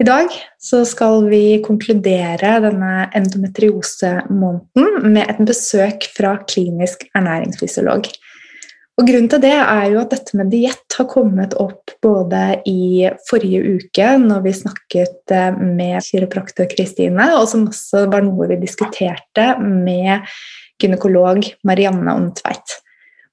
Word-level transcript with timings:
I 0.00 0.04
dag 0.04 0.32
skal 0.88 1.26
vi 1.28 1.58
konkludere 1.60 2.54
denne 2.64 3.10
endometriosemåneden 3.18 5.12
med 5.12 5.28
et 5.28 5.42
besøk 5.44 6.06
fra 6.14 6.38
klinisk 6.48 7.04
ernæringsfysiolog. 7.12 8.08
Og 8.96 9.08
Grunnen 9.08 9.28
til 9.32 9.42
det 9.44 9.52
er 9.58 9.84
jo 9.92 10.00
at 10.00 10.14
dette 10.14 10.38
med 10.40 10.48
diett 10.52 10.96
har 10.96 11.08
kommet 11.08 11.52
opp 11.60 11.92
både 12.00 12.62
i 12.68 13.10
forrige 13.28 13.76
uke, 13.76 14.08
når 14.24 14.40
vi 14.48 14.56
snakket 14.56 15.36
eh, 15.36 15.60
med 15.60 16.00
kiropraktor 16.08 16.68
Kristine, 16.72 17.30
og 17.36 17.44
som 17.52 17.68
også 17.68 18.06
var 18.08 18.24
noe 18.24 18.48
vi 18.48 18.60
diskuterte 18.64 19.50
med 19.60 20.24
gynekolog 20.80 21.44
Marianne 21.68 22.16
Ondtveit. 22.16 22.80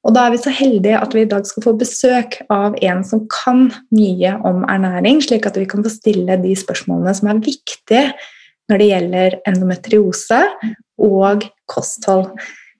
Og 0.07 0.16
da 0.16 0.23
er 0.23 0.31
vi 0.31 0.40
så 0.40 0.51
heldige 0.56 1.00
at 1.03 1.12
vi 1.16 1.25
i 1.25 1.28
dag 1.28 1.44
skal 1.47 1.66
få 1.66 1.73
besøk 1.75 2.38
av 2.53 2.78
en 2.79 3.01
som 3.03 3.25
kan 3.28 3.66
mye 3.91 4.38
om 4.47 4.63
ernæring, 4.72 5.19
slik 5.23 5.45
at 5.50 5.57
vi 5.59 5.68
kan 5.68 5.84
få 5.84 5.91
stille 5.91 6.38
de 6.40 6.53
spørsmålene 6.56 7.12
som 7.18 7.28
er 7.34 7.41
viktige 7.44 8.06
når 8.72 8.79
det 8.79 8.88
gjelder 8.88 9.35
endometriose 9.51 10.40
og 11.03 11.44
kosthold. 11.67 12.29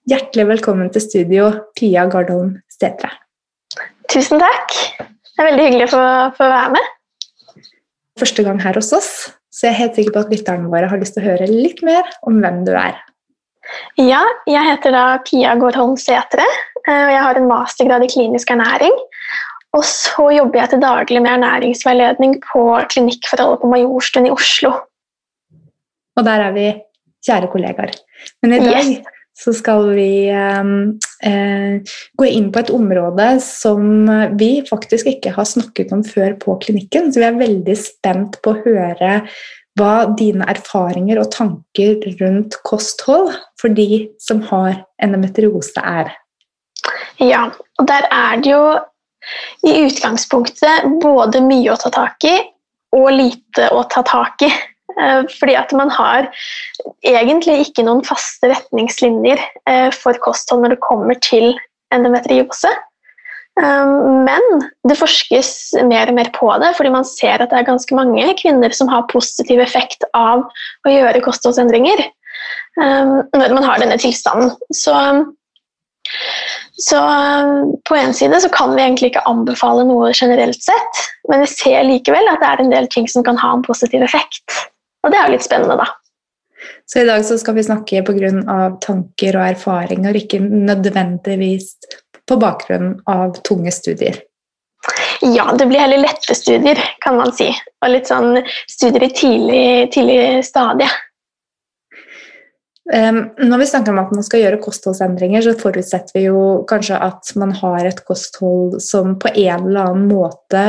Hjertelig 0.08 0.46
velkommen 0.54 0.88
til 0.96 1.04
studio, 1.04 1.50
Pia 1.76 2.06
Gardholm 2.08 2.56
Stetre. 2.72 3.12
Tusen 4.08 4.40
takk. 4.40 4.78
Det 4.96 5.44
er 5.44 5.50
veldig 5.50 5.66
hyggelig 5.66 5.90
å 5.90 5.94
få, 5.98 6.06
få 6.40 6.48
være 6.54 6.78
med. 6.78 6.94
Første 8.18 8.48
gang 8.48 8.64
her 8.64 8.80
hos 8.80 8.94
oss, 8.96 9.12
så 9.52 9.68
jeg 9.68 9.74
er 9.74 9.82
helt 9.82 10.00
sikker 10.00 10.16
på 10.16 10.24
at 10.24 10.32
lytterne 10.32 10.72
våre 10.72 10.88
har 10.88 11.04
lyst 11.04 11.18
til 11.18 11.26
å 11.26 11.34
høre 11.34 11.52
litt 11.52 11.84
mer 11.84 12.08
om 12.24 12.40
hvem 12.40 12.64
du 12.64 12.72
er. 12.80 12.96
Ja, 14.00 14.24
jeg 14.48 14.64
heter 14.64 14.96
da 14.96 15.06
Pia 15.28 15.58
Gårdholm 15.60 15.98
Setre 16.00 16.46
og 16.88 17.12
jeg 17.14 17.24
har 17.24 17.40
en 17.40 17.50
mastergrad 17.50 18.06
i 18.06 18.12
klinisk 18.12 18.52
ernæring. 18.54 18.96
Og 19.76 19.84
så 19.86 20.30
jobber 20.32 20.62
jeg 20.62 20.72
til 20.72 20.82
daglig 20.82 21.22
med 21.22 21.34
ernæringsveiledning 21.36 22.38
på 22.46 22.64
Klinikkforholdet 22.94 23.62
på 23.62 23.72
Majorstuen 23.74 24.30
i 24.30 24.34
Oslo. 24.34 24.72
Og 26.18 26.26
der 26.26 26.48
er 26.48 26.56
vi 26.56 26.72
kjære 27.28 27.52
kollegaer. 27.52 27.94
Men 28.42 28.56
i 28.56 28.62
dag 28.64 28.90
yes. 28.90 29.12
så 29.38 29.54
skal 29.54 29.92
vi 29.98 30.30
um, 30.34 30.96
eh, 31.28 31.84
gå 32.18 32.30
inn 32.32 32.50
på 32.54 32.64
et 32.64 32.74
område 32.74 33.28
som 33.44 34.10
vi 34.40 34.52
faktisk 34.70 35.12
ikke 35.14 35.36
har 35.36 35.46
snakket 35.50 35.94
om 35.94 36.04
før 36.08 36.38
på 36.42 36.58
klinikken, 36.64 37.12
så 37.12 37.22
vi 37.22 37.30
er 37.30 37.42
veldig 37.44 37.78
spent 37.78 38.40
på 38.42 38.56
å 38.56 38.62
høre 38.66 39.22
hva 39.78 40.08
dine 40.18 40.48
erfaringer 40.50 41.20
og 41.22 41.30
tanker 41.36 42.00
rundt 42.22 42.58
kosthold 42.66 43.36
for 43.62 43.76
de 43.78 44.08
som 44.18 44.42
har 44.50 44.80
endometriose, 45.04 45.84
er. 45.84 46.16
Ja, 47.24 47.48
og 47.80 47.90
der 47.90 48.08
er 48.14 48.40
det 48.42 48.54
jo 48.54 48.64
i 49.68 49.74
utgangspunktet 49.88 50.88
både 51.02 51.42
mye 51.44 51.74
å 51.74 51.80
ta 51.82 51.92
tak 51.94 52.28
i 52.28 52.38
og 52.96 53.12
lite 53.12 53.70
å 53.76 53.84
ta 53.92 54.04
tak 54.08 54.46
i. 54.48 54.52
Eh, 54.98 55.24
fordi 55.40 55.54
at 55.60 55.74
man 55.78 55.92
har 55.94 56.30
egentlig 57.06 57.60
ikke 57.68 57.86
noen 57.86 58.04
faste 58.08 58.50
retningslinjer 58.50 59.42
eh, 59.70 59.90
for 59.94 60.18
kosthold 60.24 60.64
når 60.64 60.76
det 60.76 60.86
kommer 60.86 61.20
til 61.22 61.52
endometriose. 61.94 62.72
Um, 63.58 64.22
men 64.22 64.44
det 64.86 65.00
forskes 65.00 65.50
mer 65.90 66.12
og 66.12 66.18
mer 66.20 66.28
på 66.36 66.50
det, 66.62 66.76
fordi 66.78 66.92
man 66.94 67.08
ser 67.10 67.42
at 67.42 67.50
det 67.50 67.58
er 67.58 67.66
ganske 67.66 67.96
mange 67.98 68.28
kvinner 68.38 68.74
som 68.76 68.90
har 68.92 69.08
positiv 69.10 69.64
effekt 69.64 70.06
av 70.14 70.44
å 70.86 70.94
gjøre 70.94 71.24
kostholdsendringer 71.26 72.04
når 72.78 73.56
man 73.58 73.66
har 73.66 73.82
denne 73.82 73.98
tilstanden. 73.98 74.52
Så 74.78 74.94
Så 76.78 77.00
på 77.90 77.96
en 77.98 78.14
side 78.14 78.42
så 78.42 78.50
kan 78.54 78.76
vi 78.76 78.84
egentlig 78.84 79.12
ikke 79.12 79.26
anbefale 79.30 79.86
noe 79.88 80.12
generelt 80.14 80.62
sett, 80.62 81.06
men 81.30 81.42
vi 81.44 81.50
ser 81.52 81.88
likevel 81.88 82.30
at 82.32 82.44
det 82.44 82.50
er 82.52 82.64
en 82.64 82.74
del 82.76 82.90
ting 82.94 83.08
som 83.10 83.26
kan 83.26 83.40
ha 83.42 83.56
en 83.56 83.66
positiv 83.66 84.06
effekt. 84.06 84.60
Og 85.04 85.14
det 85.14 85.20
er 85.20 85.28
jo 85.28 85.38
litt 85.38 85.48
spennende, 85.48 85.80
da. 85.80 85.90
Så 86.88 87.02
i 87.02 87.08
dag 87.08 87.26
så 87.26 87.38
skal 87.40 87.58
vi 87.58 87.66
snakke 87.66 88.04
pga. 88.06 88.32
tanker 88.82 89.38
og 89.38 89.50
erfaringer, 89.50 90.16
ikke 90.16 90.40
nødvendigvis 90.42 91.74
på 92.28 92.38
bakgrunn 92.40 92.98
av 93.10 93.40
tunge 93.48 93.72
studier? 93.72 94.22
Ja, 95.22 95.50
det 95.58 95.66
blir 95.66 95.82
heller 95.82 96.04
lette 96.04 96.36
studier, 96.36 96.80
kan 97.04 97.18
man 97.18 97.34
si. 97.36 97.50
Og 97.84 97.92
litt 97.92 98.10
sånn 98.10 98.38
studier 98.70 99.08
i 99.08 99.14
tidlig, 99.16 99.66
tidlig 99.96 100.46
stadie. 100.46 100.90
Um, 102.88 103.18
når 103.44 103.60
vi 103.60 103.66
snakker 103.68 103.92
om 103.92 104.00
at 104.00 104.14
man 104.16 104.24
skal 104.24 104.46
gjøre 104.46 104.62
kostholdsendringer, 104.64 105.44
så 105.44 105.58
forutsetter 105.60 106.16
vi 106.16 106.28
jo 106.30 106.44
kanskje 106.70 107.00
at 107.04 107.34
man 107.36 107.52
har 107.60 107.84
et 107.90 108.00
kosthold 108.08 108.78
som 108.84 109.18
på 109.20 109.34
en 109.34 109.68
eller 109.68 109.90
annen 109.90 110.08
måte 110.08 110.64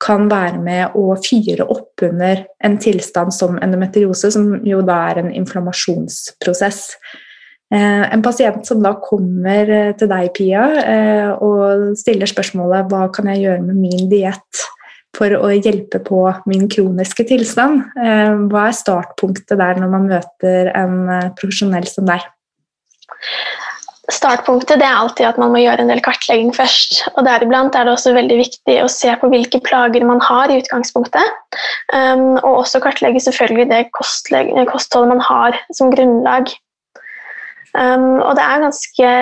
kan 0.00 0.26
være 0.30 0.58
med 0.64 0.96
å 0.98 1.14
fyre 1.22 1.66
opp 1.70 2.02
under 2.06 2.42
en 2.64 2.78
tilstand 2.80 3.34
som 3.36 3.58
endometriose, 3.62 4.32
som 4.34 4.54
jo 4.66 4.80
da 4.86 4.96
er 5.10 5.22
en 5.22 5.34
inflammasjonsprosess. 5.42 6.80
Eh, 7.70 8.04
en 8.14 8.24
pasient 8.24 8.66
som 8.66 8.80
da 8.82 8.96
kommer 8.98 9.70
eh, 9.70 9.92
til 9.98 10.10
deg, 10.10 10.32
Pia, 10.34 10.64
eh, 10.80 11.28
og 11.38 11.92
stiller 12.00 12.26
spørsmålet 12.26 12.90
hva 12.90 13.04
kan 13.14 13.30
jeg 13.30 13.44
gjøre 13.44 13.62
med 13.68 13.78
min 13.84 14.08
diett 14.10 14.64
for 15.16 15.34
å 15.36 15.50
hjelpe 15.52 15.98
på 16.06 16.22
min 16.48 16.68
kroniske 16.70 17.26
tilstand, 17.28 17.82
hva 17.96 18.66
er 18.68 18.76
startpunktet 18.76 19.58
der 19.58 19.80
når 19.80 19.90
man 19.90 20.06
møter 20.10 20.70
en 20.78 21.00
profesjonell 21.38 21.88
som 21.90 22.06
deg? 22.08 22.22
Startpunktet 24.10 24.82
er 24.82 24.96
alltid 24.96 25.26
at 25.28 25.38
man 25.38 25.52
må 25.54 25.60
gjøre 25.62 25.84
en 25.84 25.90
del 25.90 26.00
kartlegging 26.02 26.50
først. 26.54 27.02
og 27.14 27.24
Deriblant 27.26 27.76
er 27.78 27.86
det 27.86 27.92
også 27.94 28.14
veldig 28.16 28.38
viktig 28.40 28.76
å 28.82 28.88
se 28.90 29.12
på 29.20 29.30
hvilke 29.30 29.60
plager 29.62 30.04
man 30.06 30.22
har 30.24 30.50
i 30.50 30.58
utgangspunktet. 30.60 31.36
Um, 31.94 32.34
og 32.40 32.64
også 32.64 32.82
kartlegge 32.82 33.22
selvfølgelig 33.22 33.68
det 33.70 33.84
kostholdet 33.94 35.12
man 35.12 35.22
har 35.24 35.58
som 35.76 35.92
grunnlag. 35.94 36.50
Um, 37.70 38.18
og 38.24 38.34
det 38.34 38.42
er, 38.42 38.64
ganske, 38.64 39.12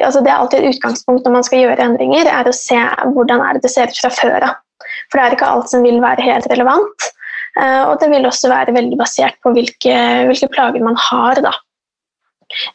altså 0.00 0.22
det 0.24 0.32
er 0.32 0.38
alltid 0.38 0.62
et 0.62 0.76
utgangspunkt 0.76 1.26
når 1.26 1.36
man 1.36 1.44
skal 1.44 1.66
gjøre 1.66 1.84
endringer, 1.84 2.30
er 2.32 2.48
å 2.48 2.56
se 2.56 2.80
hvordan 3.12 3.60
det 3.60 3.72
ser 3.74 3.92
ut 3.92 4.00
fra 4.00 4.14
før 4.16 4.48
av. 4.48 4.56
For 5.08 5.18
det 5.18 5.24
er 5.24 5.36
ikke 5.38 5.52
alt 5.52 5.70
som 5.72 5.86
vil 5.86 6.02
være 6.04 6.26
helt 6.26 6.48
relevant. 6.52 7.08
Uh, 7.58 7.88
og 7.90 7.96
det 8.02 8.10
vil 8.12 8.28
også 8.28 8.50
være 8.52 8.74
veldig 8.76 8.98
basert 9.00 9.38
på 9.42 9.54
hvilke, 9.56 9.96
hvilke 10.28 10.50
plager 10.52 10.84
man 10.84 10.98
har. 11.08 11.40
da. 11.44 11.54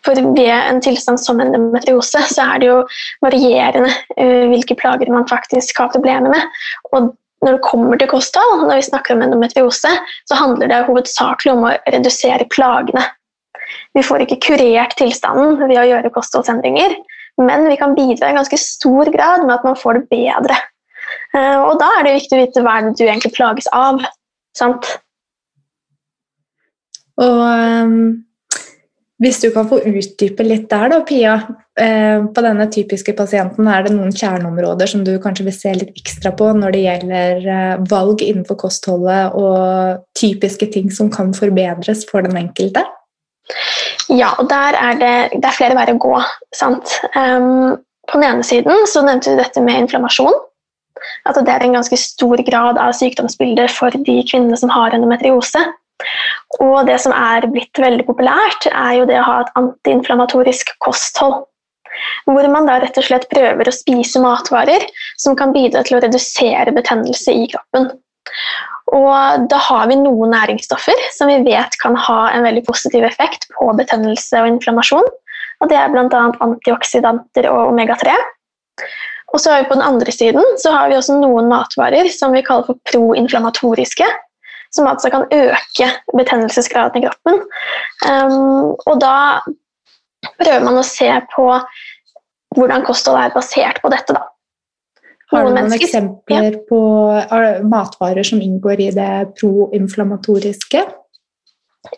For 0.06 0.18
ved 0.35 0.53
en 0.53 0.81
tilstand 0.85 1.18
som 1.21 1.41
endometriose 1.41 2.21
så 2.30 2.45
er 2.53 2.62
det 2.62 2.69
jo 2.69 2.80
varierende 3.25 3.89
uh, 4.19 4.45
hvilke 4.51 4.77
plager 4.80 5.12
man 5.13 5.27
faktisk 5.30 5.81
har 5.81 5.94
problemer 5.94 6.33
med. 6.33 6.62
Og 6.94 7.13
når 7.44 7.57
det 7.57 7.65
kommer 7.65 8.00
til 8.00 8.12
kosthold, 8.12 8.68
når 8.68 8.79
vi 8.79 8.88
snakker 8.88 9.15
om 9.15 9.24
endometriose, 9.25 9.91
så 10.29 10.38
handler 10.39 10.69
det 10.71 10.86
hovedsakelig 10.88 11.51
om 11.56 11.65
å 11.68 11.74
redusere 11.91 12.47
plagene. 12.53 13.03
Vi 13.97 14.03
får 14.06 14.24
ikke 14.24 14.41
kurert 14.47 14.95
tilstanden 15.00 15.57
ved 15.62 15.79
å 15.79 15.88
gjøre 15.89 16.12
kostholdsendringer, 16.13 16.95
men 17.41 17.68
vi 17.68 17.77
kan 17.79 17.95
bidra 17.97 18.29
i 18.29 18.38
ganske 18.38 18.59
stor 18.62 19.09
grad 19.13 19.44
med 19.45 19.56
at 19.57 19.65
man 19.68 19.77
får 19.79 20.00
det 20.00 20.07
bedre. 20.13 20.57
Eh, 21.33 21.59
og 21.62 21.80
da 21.81 21.89
er 21.97 22.06
det 22.06 22.18
viktig 22.19 22.38
å 22.38 22.44
vite 22.44 22.65
hva 22.65 22.75
det 22.85 22.94
du 23.00 23.07
egentlig 23.07 23.33
plages 23.33 23.69
av. 23.74 24.03
Sant? 24.57 24.85
Og 27.21 27.41
um, 27.41 27.97
hvis 29.24 29.39
du 29.41 29.50
kan 29.53 29.68
få 29.69 29.80
utdype 29.85 30.45
litt 30.45 30.69
der, 30.71 30.89
da, 30.94 31.01
Pia. 31.07 31.35
Uh, 31.74 32.30
på 32.30 32.41
denne 32.45 32.68
typiske 32.69 33.15
pasienten, 33.18 33.65
er 33.65 33.85
det 33.85 33.95
noen 33.95 34.13
kjerneområder 34.13 34.89
som 34.91 35.01
du 35.06 35.15
kanskje 35.21 35.47
vil 35.47 35.56
se 35.57 35.71
litt 35.74 35.95
ekstra 35.97 36.30
på 36.38 36.51
når 36.53 36.75
det 36.75 36.83
gjelder 36.83 37.47
uh, 37.47 37.86
valg 37.89 38.21
innenfor 38.21 38.59
kostholdet 38.62 39.33
og 39.39 40.03
typiske 40.19 40.69
ting 40.75 40.94
som 40.94 41.09
kan 41.13 41.33
forbedres 41.33 42.06
for 42.09 42.25
den 42.25 42.38
enkelte? 42.44 42.86
Ja, 44.12 44.36
og 44.38 44.51
der 44.51 44.77
er 44.77 45.00
det, 45.01 45.15
det 45.39 45.50
er 45.50 45.57
flere 45.57 45.77
veier 45.79 45.95
å 45.95 46.01
gå. 46.03 46.13
sant? 46.53 46.94
Um, 47.18 47.81
på 48.12 48.19
den 48.19 48.27
ene 48.27 48.45
siden 48.45 48.86
så 48.91 49.01
nevnte 49.01 49.33
du 49.33 49.41
dette 49.41 49.63
med 49.63 49.86
inflammasjon. 49.86 50.36
At 51.29 51.39
det 51.39 51.51
er 51.51 51.65
en 51.65 51.77
ganske 51.77 51.97
stor 52.00 52.41
grad 52.47 52.79
av 52.81 52.94
sykdomsbilder 52.97 53.71
for 53.71 53.94
de 53.94 54.19
kvinnene 54.29 54.59
som 54.59 54.71
har 54.73 54.95
endometriose. 54.95 55.63
Og 56.61 56.85
det 56.88 57.00
som 57.01 57.13
er 57.15 57.47
blitt 57.51 57.79
veldig 57.79 58.05
populært, 58.07 58.67
er 58.69 59.00
jo 59.00 59.07
det 59.09 59.19
å 59.21 59.27
ha 59.27 59.39
et 59.44 59.51
antiinflamatorisk 59.59 60.73
kosthold. 60.83 61.44
Hvor 62.25 62.47
man 62.50 62.67
da 62.67 62.79
rett 62.81 62.97
og 62.97 63.05
slett 63.05 63.27
prøver 63.31 63.69
å 63.69 63.75
spise 63.75 64.21
matvarer 64.21 64.85
som 65.21 65.38
kan 65.38 65.53
bidra 65.55 65.83
til 65.85 66.00
å 66.00 66.03
redusere 66.03 66.73
betennelse 66.75 67.35
i 67.38 67.45
kroppen. 67.51 67.91
Og 68.94 69.47
da 69.50 69.59
har 69.69 69.88
vi 69.89 69.97
noen 70.01 70.33
næringsstoffer 70.33 71.05
som 71.15 71.29
vi 71.31 71.39
vet 71.45 71.77
kan 71.81 71.95
ha 72.07 72.19
en 72.33 72.45
veldig 72.45 72.65
positiv 72.67 73.05
effekt 73.07 73.47
på 73.55 73.69
betennelse 73.77 74.41
og 74.41 74.50
inflammasjon. 74.55 75.07
Og 75.61 75.71
det 75.71 75.77
er 75.79 75.94
bl.a. 75.94 76.23
antioksidanter 76.44 77.47
og 77.51 77.71
omega-3. 77.71 78.17
Og 79.33 79.41
så 79.41 79.51
har 79.51 79.63
vi 79.63 79.69
på 79.71 79.77
den 79.77 79.85
andre 79.85 80.13
siden 80.13 80.57
så 80.62 80.71
har 80.75 80.91
vi 80.91 80.97
også 80.97 81.18
noen 81.18 81.50
matvarer 81.50 82.09
som 82.13 82.35
vi 82.35 82.44
kaller 82.45 82.68
for 82.69 82.80
proinflamatoriske. 82.91 84.07
Som 84.74 84.88
altså 84.89 85.12
kan 85.13 85.27
øke 85.30 85.88
betennelsesgraden 86.18 86.97
i 86.97 87.06
kroppen. 87.06 87.44
Um, 88.09 88.71
og 88.89 88.95
da 89.01 89.41
prøver 90.39 90.63
man 90.65 90.80
å 90.81 90.85
se 90.88 91.09
på 91.35 91.45
hvordan 92.57 92.85
kosthold 92.85 93.19
er 93.19 93.35
basert 93.35 93.81
på 93.83 93.91
dette. 93.94 94.15
da. 94.18 94.24
Har 95.33 95.45
du 95.45 95.53
noen 95.53 95.74
eksempler 95.74 96.50
ja. 96.51 96.63
på 96.69 96.81
matvarer 97.69 98.25
som 98.25 98.41
inngår 98.41 98.81
i 98.88 98.89
det 98.94 99.13
proinflamatoriske? 99.39 100.83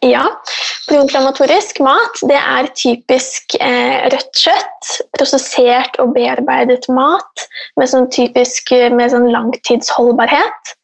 Ja. 0.04 0.26
Proinflamatorisk 0.86 1.80
mat 1.82 2.20
det 2.30 2.38
er 2.38 2.68
typisk 2.78 3.56
eh, 3.58 4.06
rødt 4.14 4.38
kjøtt, 4.38 4.90
prosessert 5.18 5.98
og 6.02 6.14
bearbeidet 6.14 6.86
mat 6.94 7.46
med 7.80 7.90
sånn 7.90 8.10
typisk 8.14 8.70
med 8.94 9.10
sånn 9.14 9.32
langtidsholdbarhet. 9.34 10.76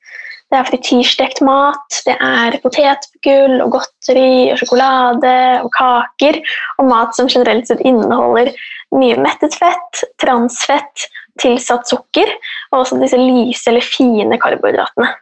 Det 0.51 0.59
er 0.59 0.67
frityrstekt 0.67 1.39
mat, 1.47 2.01
det 2.03 2.17
er 2.17 2.57
potetgull 2.63 3.61
og 3.63 3.77
godteri 3.77 4.49
og 4.51 4.59
sjokolade 4.59 5.35
og 5.61 5.69
kaker. 5.77 6.41
Og 6.81 6.89
mat 6.89 7.15
som 7.15 7.29
generelt 7.31 7.69
sett 7.69 7.85
inneholder 7.87 8.51
mye 8.97 9.15
mettet 9.21 9.55
fett, 9.55 10.01
transfett, 10.19 11.07
tilsatt 11.39 11.87
sukker 11.87 12.33
og 12.73 12.81
også 12.81 12.99
disse 12.99 13.21
lyse 13.21 13.69
eller 13.71 13.85
fine 13.85 14.41
karbohydratene. 14.41 15.13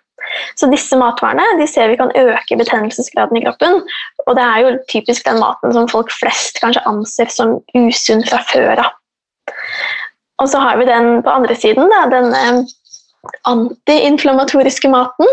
Så 0.59 0.69
disse 0.71 0.97
matvarene 0.99 1.45
de 1.59 1.67
ser 1.69 1.91
vi 1.91 1.97
kan 1.99 2.13
øke 2.17 2.57
betennelsesgraden 2.59 3.39
i 3.39 3.43
kroppen. 3.45 3.81
Og 4.27 4.35
det 4.37 4.45
er 4.45 4.65
jo 4.65 4.75
typisk 4.91 5.25
den 5.27 5.39
maten 5.41 5.73
som 5.75 5.89
folk 5.91 6.13
flest 6.13 6.61
kanskje 6.63 6.85
anser 6.89 7.31
som 7.33 7.57
usunn 7.77 8.25
fra 8.27 8.41
før 8.51 8.83
av. 8.85 8.93
Og 10.39 10.47
så 10.47 10.61
har 10.63 10.77
vi 10.79 10.87
den 10.87 11.19
på 11.25 11.31
andre 11.33 11.55
siden, 11.57 11.89
da, 11.91 12.05
denne 12.11 12.43
antiinflamatoriske 13.49 14.89
maten 14.91 15.27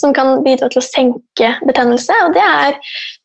som 0.00 0.14
kan 0.14 0.42
bidra 0.44 0.68
til 0.70 0.80
å 0.80 0.84
senke 0.86 1.50
betennelse. 1.66 2.14
Og 2.26 2.36
det 2.36 2.44
er 2.44 2.78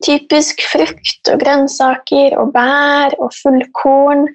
typisk 0.06 0.64
frukt 0.72 1.32
og 1.32 1.42
grønnsaker 1.44 2.38
og 2.42 2.54
bær 2.56 3.16
og 3.22 3.36
fullkorn 3.38 4.26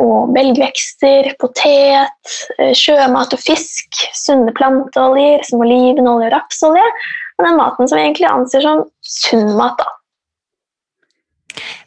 og 0.00 0.32
belgvekster, 0.36 1.32
potet, 1.42 2.38
eh, 2.58 2.72
sjømat 2.76 3.36
og 3.36 3.44
fisk, 3.44 4.02
sunne 4.16 4.54
planteoljer 4.56 5.44
som 5.48 5.64
olivenolje 5.64 6.30
og 6.30 6.36
rapsolje. 6.38 6.88
Og 7.36 7.44
den 7.44 7.60
maten 7.60 7.88
som 7.88 7.98
vi 7.98 8.06
egentlig 8.06 8.30
anser 8.30 8.64
som 8.64 8.84
sunn 9.04 9.56
mat. 9.58 9.76
da. 9.78 9.92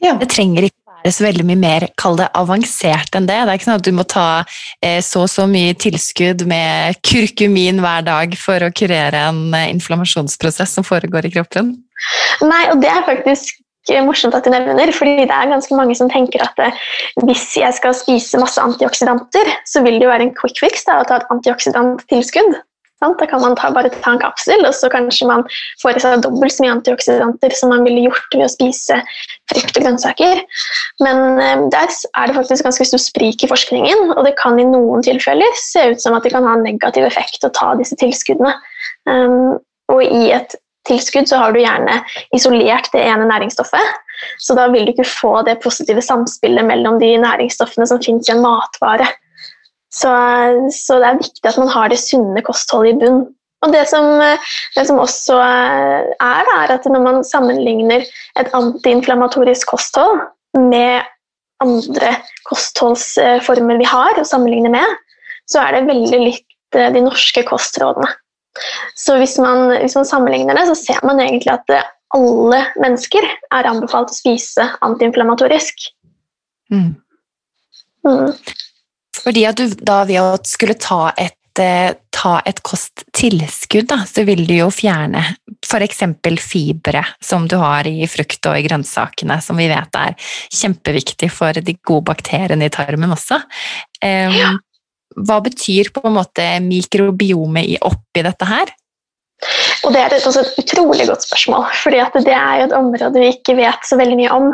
Ja. 0.04 0.14
Det 0.20 0.30
trenger 0.32 0.70
ikke 0.70 0.79
være 1.04 1.14
så 1.16 1.26
veldig 1.26 1.46
mye 1.50 1.60
mer 1.60 1.88
kall 2.00 2.18
det 2.20 2.30
avansert 2.38 3.16
enn 3.18 3.30
det. 3.30 3.38
Det 3.38 3.54
er 3.54 3.60
ikke 3.60 3.70
sånn 3.70 3.80
at 3.80 3.88
du 3.88 3.94
må 3.96 4.06
ta 4.10 4.28
eh, 4.86 5.00
så 5.06 5.24
og 5.26 5.32
så 5.32 5.46
mye 5.50 5.76
tilskudd 5.80 6.46
med 6.50 7.00
kurkumin 7.06 7.82
hver 7.84 8.06
dag 8.08 8.36
for 8.40 8.64
å 8.64 8.74
kurere 8.76 9.30
en 9.30 9.50
eh, 9.58 9.70
inflammasjonsprosess 9.74 10.78
som 10.78 10.88
foregår 10.88 11.28
i 11.28 11.34
kroppen. 11.38 11.74
Nei, 12.46 12.64
og 12.72 12.80
det 12.84 12.92
er 12.92 13.08
faktisk 13.08 13.58
morsomt 14.06 14.36
at 14.38 14.46
du 14.46 14.52
nevner, 14.54 14.92
fordi 14.94 15.26
det 15.26 15.34
er 15.34 15.50
ganske 15.50 15.76
mange 15.76 15.96
som 15.98 16.10
tenker 16.12 16.44
at 16.46 16.60
eh, 16.62 16.80
hvis 17.26 17.48
jeg 17.58 17.76
skal 17.78 17.96
spise 17.98 18.42
masse 18.42 18.62
antioksidanter, 18.62 19.54
så 19.68 19.84
vil 19.86 19.98
det 20.00 20.08
jo 20.08 20.14
være 20.14 20.30
en 20.30 20.36
quick 20.38 20.60
fix 20.62 20.86
da, 20.88 21.02
å 21.02 21.08
ta 21.10 21.20
et 21.20 21.32
antioksidanttilskudd. 21.34 22.60
Da 23.00 23.28
kan 23.32 23.42
man 23.42 23.56
ta, 23.56 23.70
bare 23.72 23.92
ta 23.94 24.14
en 24.14 24.22
kapsel, 24.22 24.66
og 24.68 24.74
så 24.76 24.90
kanskje 24.92 25.28
man 25.30 25.46
får 25.82 25.98
i 25.98 26.04
seg 26.04 26.24
dobbelt 26.26 26.52
så 26.52 26.66
mye 26.66 26.76
antioksidanter 26.76 27.56
som 27.56 27.72
man 27.74 27.86
ville 27.88 28.10
gjort 28.10 28.36
ved 28.36 28.46
å 28.46 28.52
spise 28.52 29.00
frukt 29.52 29.80
og 29.80 29.86
grønnsaker. 29.86 30.44
Men 31.06 31.40
eh, 31.40 31.66
der 31.72 31.88
er 31.90 32.30
det 32.30 32.38
faktisk 32.38 32.68
ganske 32.68 32.90
stort 32.92 33.06
sprik 33.06 33.46
i 33.46 33.52
forskningen, 33.52 34.16
og 34.18 34.24
det 34.28 34.36
kan 34.42 34.60
i 34.60 34.68
noen 34.68 35.06
tilfeller 35.06 35.60
se 35.62 35.90
ut 35.94 36.04
som 36.04 36.18
at 36.18 36.28
det 36.28 36.34
kan 36.36 36.48
ha 36.48 36.58
en 36.58 36.66
negativ 36.68 37.08
effekt 37.08 37.48
å 37.48 37.54
ta 37.56 37.72
disse 37.80 37.96
tilskuddene. 38.00 38.56
Um, 39.08 39.56
og 39.90 40.04
i 40.04 40.30
et 40.36 40.54
tilskudd 40.90 41.30
så 41.30 41.40
har 41.42 41.54
du 41.54 41.62
gjerne 41.62 42.02
isolert 42.36 42.92
det 42.94 43.06
ene 43.06 43.28
næringsstoffet, 43.30 43.96
Så 44.44 44.52
da 44.58 44.66
vil 44.68 44.84
du 44.84 44.92
ikke 44.92 45.08
få 45.08 45.42
det 45.48 45.62
positive 45.64 46.02
samspillet 46.04 46.66
mellom 46.68 46.98
de 47.00 47.14
næringsstoffene 47.22 47.88
som 47.88 48.02
finnes 48.04 48.28
i 48.28 48.34
en 48.34 48.42
matvare. 48.44 49.08
Så, 49.90 50.10
så, 50.74 51.00
det 51.02 51.08
er 51.08 51.22
viktig 51.22 51.50
at 51.50 51.58
man 51.58 51.72
har 51.74 51.90
det 51.90 52.00
sunne 52.02 52.44
kostholdet 52.46 52.94
i 52.94 53.00
bunn. 53.02 53.22
Og 53.66 53.74
det 53.74 53.84
som, 53.92 54.22
det 54.78 54.86
som 54.88 55.02
også 55.02 55.36
er, 55.44 56.12
er 56.24 56.74
at 56.76 56.86
når 56.88 57.02
man 57.04 57.24
sammenligner 57.28 58.06
et 58.40 58.54
antiinflamatorisk 58.56 59.74
kosthold 59.74 60.22
med 60.56 61.04
andre 61.60 62.14
kostholdsformer 62.48 63.82
vi 63.82 63.88
har 63.90 64.20
å 64.20 64.28
sammenligne 64.28 64.72
med, 64.72 64.96
så 65.50 65.64
er 65.64 65.76
det 65.76 65.90
veldig 65.90 66.22
likt 66.22 66.78
eh, 66.78 66.92
de 66.94 67.04
norske 67.04 67.44
kostrådene. 67.48 68.08
Så 68.98 69.18
hvis 69.20 69.38
man, 69.42 69.70
hvis 69.82 69.96
man, 69.98 70.08
sammenligner 70.08 70.58
det, 70.58 70.66
så 70.70 70.78
ser 70.78 71.04
man 71.08 71.20
egentlig 71.22 71.52
at 71.54 71.74
eh, 71.74 71.92
alle 72.16 72.64
mennesker 72.82 73.26
er 73.28 73.70
anbefalt 73.70 74.14
å 74.14 74.18
spise 74.18 74.66
antiinflamatorisk. 74.86 75.90
Mm. 76.74 76.96
Mm. 78.08 78.32
Fordi 79.24 79.44
at 79.50 79.60
du 79.60 79.68
da 79.86 80.04
ved 80.08 80.22
å 80.22 80.38
skulle 80.48 80.78
ta 80.80 81.10
et, 81.18 81.60
eh, 81.60 81.92
ta 82.16 82.38
et 82.48 82.62
kosttilskudd, 82.64 83.90
da, 83.92 84.04
så 84.08 84.24
vil 84.28 84.46
du 84.48 84.56
jo 84.58 84.70
fjerne 84.74 85.24
f.eks. 85.60 86.04
fibre 86.40 87.04
som 87.22 87.48
du 87.48 87.58
har 87.60 87.88
i 87.88 88.08
frukt 88.08 88.48
og 88.48 88.58
i 88.58 88.64
grønnsakene, 88.68 89.42
som 89.44 89.60
vi 89.60 89.68
vet 89.72 90.00
er 90.00 90.16
kjempeviktig 90.56 91.32
for 91.34 91.54
de 91.54 91.76
gode 91.84 92.08
bakteriene 92.14 92.70
i 92.70 92.74
tarmen 92.74 93.16
også. 93.18 93.42
Ja 94.04 94.56
hva 95.18 95.40
betyr 95.44 95.90
på 95.94 96.04
en 96.08 96.16
måte 96.20 96.46
mikrobiomet 96.64 97.80
oppi 97.86 98.24
dette 98.26 98.48
her? 98.50 98.72
Og 99.88 99.94
Det 99.96 100.02
er 100.02 100.14
et, 100.18 100.26
et 100.28 100.58
utrolig 100.60 101.06
godt 101.08 101.24
spørsmål, 101.24 101.70
fordi 101.80 102.02
det 102.28 102.36
er 102.36 102.60
jo 102.60 102.66
et 102.68 102.76
område 102.76 103.22
vi 103.22 103.30
ikke 103.32 103.56
vet 103.56 103.86
så 103.88 103.96
veldig 104.00 104.18
mye 104.20 104.34
om. 104.36 104.50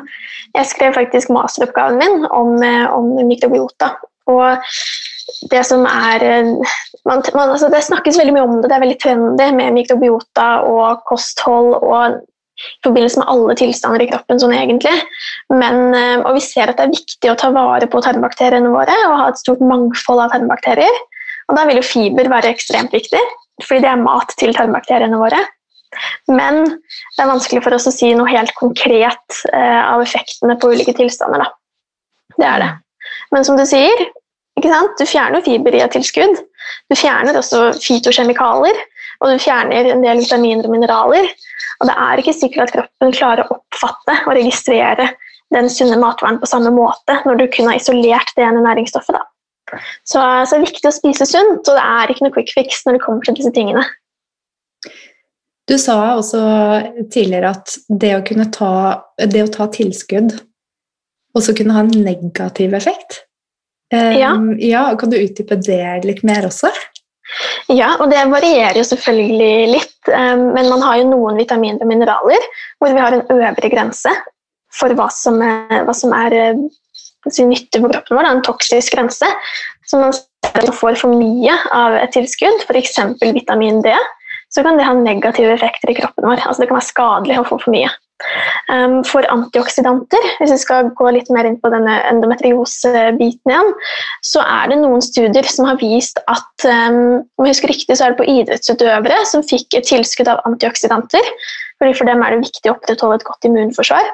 Jeg 0.56 0.70
skrev 0.70 0.94
faktisk 0.94 1.32
masteroppgaven 1.34 1.98
min 2.00 2.28
om, 2.30 2.52
eh, 2.64 2.86
om 2.94 3.10
mikrobiota. 3.26 3.96
Og 4.32 5.50
det 5.52 5.64
som 5.66 5.86
er 5.90 6.24
man, 7.06 7.22
man, 7.36 7.52
altså 7.52 7.70
Det 7.70 7.82
snakkes 7.86 8.18
veldig 8.18 8.34
mye 8.34 8.46
om 8.46 8.56
det, 8.62 8.70
det 8.70 8.78
er 8.78 8.84
veldig 8.86 9.02
trendy 9.02 9.50
med 9.58 9.76
mikrobiota 9.76 10.48
og 10.70 11.04
kosthold 11.10 11.76
og 11.82 12.22
i 12.56 12.86
forbindelse 12.86 13.20
med 13.20 13.30
alle 13.32 13.56
tilstander 13.60 14.04
i 14.06 14.08
kroppen. 14.10 14.40
sånn 14.40 14.54
egentlig. 14.56 14.94
Men, 15.52 15.94
eh, 15.94 16.22
og 16.24 16.38
vi 16.38 16.44
ser 16.44 16.70
at 16.72 16.78
det 16.78 16.86
er 16.86 16.94
viktig 16.94 17.32
å 17.32 17.38
ta 17.40 17.50
vare 17.52 17.88
på 17.92 18.02
tarmbakteriene 18.02 18.72
våre 18.72 18.96
og 19.10 19.18
ha 19.20 19.26
et 19.30 19.42
stort 19.42 19.60
mangfold 19.60 20.24
av 20.24 20.32
tarmbakterier. 20.32 21.02
Og 21.50 21.58
da 21.58 21.66
vil 21.68 21.82
jo 21.82 21.90
fiber 21.90 22.32
være 22.32 22.54
ekstremt 22.56 22.96
viktig, 22.96 23.22
fordi 23.62 23.84
det 23.84 23.92
er 23.92 24.02
mat 24.02 24.32
til 24.40 24.56
tarmbakteriene 24.56 25.20
våre. 25.20 25.42
Men 26.32 26.64
det 26.66 27.22
er 27.22 27.30
vanskelig 27.30 27.62
for 27.64 27.76
oss 27.76 27.88
å 27.88 27.94
si 27.94 28.14
noe 28.16 28.32
helt 28.32 28.56
konkret 28.56 29.44
eh, 29.52 29.84
av 29.84 30.02
effektene 30.04 30.58
på 30.60 30.72
ulike 30.74 30.96
tilstander. 30.96 31.44
Da. 31.44 31.52
Det 32.40 32.50
er 32.50 32.64
det. 32.64 32.72
Men 33.34 33.46
som 33.48 33.58
du 33.58 33.66
sier, 33.68 34.06
du 34.56 35.06
fjerner 35.06 35.44
fiber 35.46 35.76
i 35.76 35.82
et 35.84 35.94
tilskudd. 35.96 36.40
Du 36.90 36.96
fjerner 36.98 37.38
også 37.38 37.74
fytokjemikalier, 37.82 38.78
og 39.22 39.32
du 39.32 39.42
fjerner 39.42 39.92
en 39.92 40.04
del 40.04 40.22
vitaminer 40.24 40.66
og 40.68 40.74
mineraler. 40.74 41.28
Og 41.80 41.90
det 41.90 41.96
er 42.06 42.22
ikke 42.22 42.36
sikkert 42.36 42.70
at 42.70 42.76
kroppen 42.78 43.16
klarer 43.16 43.46
å 43.46 43.58
oppfatte 43.58 44.18
og 44.26 44.36
registrere 44.38 45.10
den 45.54 45.70
sunne 45.70 45.98
matvaren 46.02 46.40
på 46.42 46.50
samme 46.50 46.72
måte 46.74 47.20
når 47.28 47.40
du 47.40 47.46
kun 47.54 47.70
har 47.70 47.78
isolert 47.80 48.32
det 48.38 48.46
ene 48.48 48.64
næringsstoffet. 48.66 49.18
Da. 49.18 49.82
Så, 50.08 50.20
så 50.20 50.56
det 50.56 50.62
er 50.62 50.66
viktig 50.66 50.90
å 50.90 50.96
spise 50.96 51.28
sunt, 51.30 51.68
og 51.68 51.78
det 51.78 51.84
er 51.84 52.12
ikke 52.12 52.26
noe 52.26 52.36
quick 52.36 52.52
fix 52.56 52.84
når 52.86 52.98
det 52.98 53.04
kommer 53.06 53.28
til 53.28 53.38
disse 53.38 53.54
tingene. 53.56 53.86
Du 55.66 55.78
sa 55.82 55.98
også 56.14 56.42
tidligere 57.14 57.56
at 57.56 57.78
det 57.90 58.12
å, 58.14 58.22
ta, 58.54 58.74
det 59.18 59.48
å 59.48 59.54
ta 59.54 59.66
tilskudd 59.74 60.36
også 61.36 61.56
kunne 61.58 61.76
ha 61.76 61.86
en 61.86 62.04
negativ 62.06 62.76
effekt. 62.78 63.24
Ja. 63.94 64.34
Ja 64.60 64.84
kan 64.98 65.12
du 65.12 65.20
utdype 65.20 65.60
det 65.62 66.06
litt 66.08 66.24
mer 66.28 66.48
også? 66.48 66.72
Ja, 67.74 67.96
og 68.00 68.12
det 68.12 68.22
varierer 68.30 68.78
jo 68.78 68.86
selvfølgelig 68.86 69.74
litt. 69.74 70.10
Men 70.10 70.70
man 70.70 70.84
har 70.86 71.00
jo 71.02 71.10
noen 71.10 71.40
vitaminer 71.40 71.82
og 71.82 71.90
mineraler 71.90 72.50
hvor 72.80 72.94
vi 72.94 73.02
har 73.02 73.16
en 73.16 73.26
øvre 73.34 73.72
grense 73.72 74.12
for 74.76 74.94
hva 74.98 75.08
som 75.14 75.40
er, 75.44 75.86
hva 75.88 75.96
som 75.96 76.14
er 76.16 76.36
eh, 76.36 76.60
nyttig 77.26 77.82
for 77.82 77.92
kroppen 77.94 78.20
vår. 78.20 78.30
En 78.30 78.46
toksisk 78.46 78.98
grense. 78.98 79.30
Så 79.86 80.02
man 80.02 80.14
får 80.74 81.00
for 81.02 81.14
mye 81.14 81.56
av 81.74 81.98
et 82.00 82.14
tilskudd, 82.16 82.66
f.eks. 82.66 82.98
vitamin 83.22 83.82
D, 83.86 83.94
så 84.54 84.64
kan 84.66 84.80
det 84.80 84.88
ha 84.88 84.96
negative 84.98 85.54
effekter 85.54 85.92
i 85.92 85.98
kroppen 85.98 86.26
vår. 86.26 86.42
Altså 86.46 86.64
det 86.64 86.70
kan 86.70 86.80
være 86.80 86.90
skadelig 86.90 87.40
å 87.42 87.48
få 87.50 87.60
for 87.62 87.74
mye. 87.74 87.92
For 89.06 89.28
antioksidanter, 89.28 90.28
hvis 90.40 90.54
vi 90.54 90.58
skal 90.62 90.90
gå 90.96 91.10
litt 91.12 91.28
mer 91.36 91.48
inn 91.50 91.58
på 91.60 91.70
denne 91.74 91.98
endometriose-biten 92.10 93.52
igjen, 93.52 93.72
så 94.24 94.44
er 94.46 94.72
det 94.72 94.80
noen 94.80 95.04
studier 95.04 95.48
som 95.52 95.68
har 95.68 95.80
vist 95.82 96.22
at 96.32 96.68
om 96.70 97.44
jeg 97.44 97.52
husker 97.52 97.74
riktig, 97.74 97.98
så 97.98 98.08
er 98.08 98.16
det 98.16 98.22
på 98.22 98.30
idrettsutøvere 98.38 99.20
som 99.28 99.44
fikk 99.46 99.78
et 99.78 99.90
tilskudd 99.92 100.32
av 100.32 100.42
antioksidanter. 100.48 101.28
fordi 101.82 101.98
For 102.00 102.08
dem 102.08 102.24
er 102.24 102.34
det 102.34 102.46
viktig 102.48 102.72
å 102.72 102.78
opprettholde 102.78 103.20
et 103.20 103.28
godt 103.28 103.50
immunforsvar. 103.52 104.10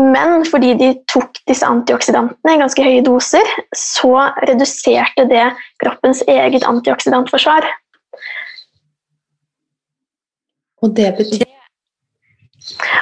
Men 0.00 0.44
fordi 0.48 0.72
de 0.78 0.94
tok 1.10 1.42
disse 1.50 1.66
antioksidantene 1.66 2.54
i 2.54 2.60
ganske 2.62 2.84
høye 2.86 3.04
doser, 3.04 3.54
så 3.76 4.30
reduserte 4.46 5.26
det 5.28 5.50
kroppens 5.82 6.22
eget 6.30 6.64
antioksidantforsvar. 6.68 7.66
Og 10.80 10.96
det 10.96 11.12
betyr 11.18 11.49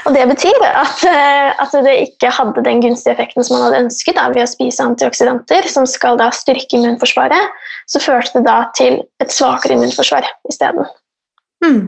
og 0.06 0.14
Det 0.14 0.24
betyr 0.30 0.64
at, 0.66 1.02
eh, 1.06 1.50
at, 1.62 1.74
det 1.84 1.94
ikke 2.06 2.30
hadde 2.32 2.64
den 2.64 2.82
gunstige 2.82 3.14
effekten 3.14 3.44
som 3.44 3.56
man 3.56 3.66
hadde 3.66 3.84
ønsket 3.86 4.16
da, 4.18 4.28
ved 4.32 4.44
å 4.44 4.50
spise 4.50 4.84
antioksidanter, 4.84 5.68
som 5.70 5.86
skal 5.88 6.18
da 6.20 6.30
styrke 6.34 6.78
immunforsvaret. 6.78 7.56
Så 7.90 8.02
førte 8.02 8.38
det 8.38 8.46
da 8.48 8.58
til 8.78 9.00
et 9.22 9.34
svakere 9.34 9.76
immunforsvar 9.76 10.28
isteden. 10.50 10.88
Hmm. 11.64 11.82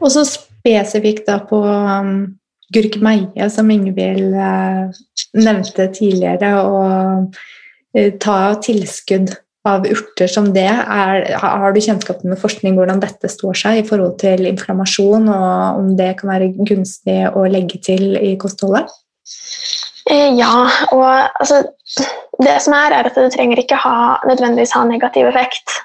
Og 0.00 0.10
så 0.12 0.24
spesifikt 0.28 1.28
da 1.28 1.38
på 1.48 1.60
um, 1.62 2.14
gurkemeie, 2.74 3.48
som 3.52 3.70
Ingvild 3.70 4.34
uh, 4.34 4.90
nevnte 5.38 5.88
tidligere, 5.94 6.52
og 6.64 7.34
uh, 7.96 8.10
ta 8.20 8.38
tilskudd 8.64 9.34
av 9.68 9.86
urter 9.88 10.28
som 10.28 10.50
det. 10.52 10.68
Er, 10.68 11.24
har 11.40 11.72
du 11.72 11.80
kjennskap 11.80 12.20
med 12.26 12.40
forskning 12.40 12.76
hvordan 12.76 13.00
dette 13.02 13.30
står 13.32 13.56
seg 13.62 13.80
i 13.80 13.86
forhold 13.88 14.18
til 14.20 14.44
inflammasjon, 14.50 15.30
og 15.32 15.80
om 15.80 15.94
det 15.98 16.12
kan 16.20 16.34
være 16.34 16.52
gunstig 16.60 17.22
å 17.32 17.46
legge 17.48 17.80
til 17.84 18.18
i 18.20 18.34
kostholdet? 18.40 18.92
Eh, 20.10 20.34
ja, 20.36 20.68
og 20.92 21.06
altså, 21.40 21.62
det 22.44 22.58
som 22.60 22.76
er, 22.76 22.92
er 22.92 23.08
at 23.08 23.16
det 23.16 23.32
trenger 23.32 23.62
ikke 23.62 23.80
ha, 23.80 24.20
nødvendigvis 24.28 24.76
ha 24.76 24.84
negativ 24.88 25.30
effekt. 25.30 25.80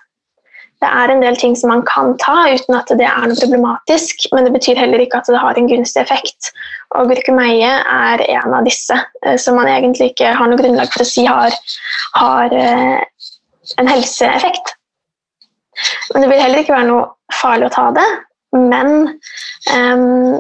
Det 0.80 0.88
er 0.88 1.12
en 1.12 1.20
del 1.24 1.36
ting 1.36 1.58
som 1.60 1.72
man 1.74 1.82
kan 1.88 2.14
ta 2.24 2.46
uten 2.56 2.78
at 2.78 2.92
det 3.00 3.08
er 3.08 3.26
noe 3.28 3.40
problematisk, 3.40 4.30
men 4.32 4.48
det 4.48 4.54
betyr 4.56 4.80
heller 4.80 5.04
ikke 5.04 5.20
at 5.20 5.28
det 5.28 5.42
har 5.42 5.60
en 5.60 5.68
gunstig 5.68 6.04
effekt. 6.04 6.52
Og 6.96 7.12
gurkemeie 7.12 7.72
er 7.84 8.24
en 8.28 8.56
av 8.56 8.68
disse 8.68 8.96
eh, 9.26 9.36
som 9.40 9.60
man 9.60 9.68
egentlig 9.72 10.14
ikke 10.14 10.32
har 10.36 10.52
noe 10.52 10.60
grunnlag 10.60 10.92
for 10.94 11.04
å 11.04 11.10
si 11.10 11.26
har, 11.28 11.56
har 12.16 12.56
eh, 12.56 13.04
en 13.78 13.90
helseeffekt. 13.90 14.76
Men 16.14 16.24
det 16.24 16.32
vil 16.32 16.42
heller 16.42 16.64
ikke 16.64 16.76
være 16.76 16.90
noe 16.90 17.36
farlig 17.42 17.70
å 17.70 17.76
ta 17.76 17.90
det. 17.96 18.08
Men 18.56 18.96
um, 19.70 20.40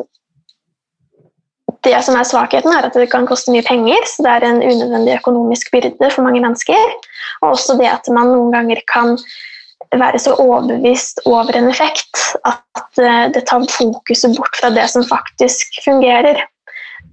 det 1.85 1.99
som 2.03 2.17
er 2.19 2.27
svakheten, 2.27 2.73
er 2.73 2.87
at 2.87 2.97
det 2.97 3.09
kan 3.11 3.27
koste 3.29 3.53
mye 3.53 3.65
penger. 3.67 4.01
Så 4.09 4.25
det 4.25 4.33
er 4.33 4.47
en 4.47 4.63
unødvendig 4.63 5.19
økonomisk 5.19 5.71
byrde 5.75 6.11
for 6.11 6.25
mange 6.25 6.41
mennesker. 6.43 6.97
Og 7.43 7.53
også 7.53 7.77
det 7.79 7.89
at 7.91 8.09
man 8.13 8.33
noen 8.33 8.51
ganger 8.55 8.81
kan 8.91 9.15
være 9.95 10.19
så 10.21 10.35
overbevist 10.37 11.23
over 11.25 11.55
en 11.57 11.69
effekt 11.71 12.19
at 12.45 12.99
eh, 13.01 13.25
det 13.33 13.45
tar 13.49 13.65
fokuset 13.73 14.35
bort 14.37 14.59
fra 14.59 14.69
det 14.75 14.85
som 14.91 15.05
faktisk 15.07 15.79
fungerer. 15.85 16.43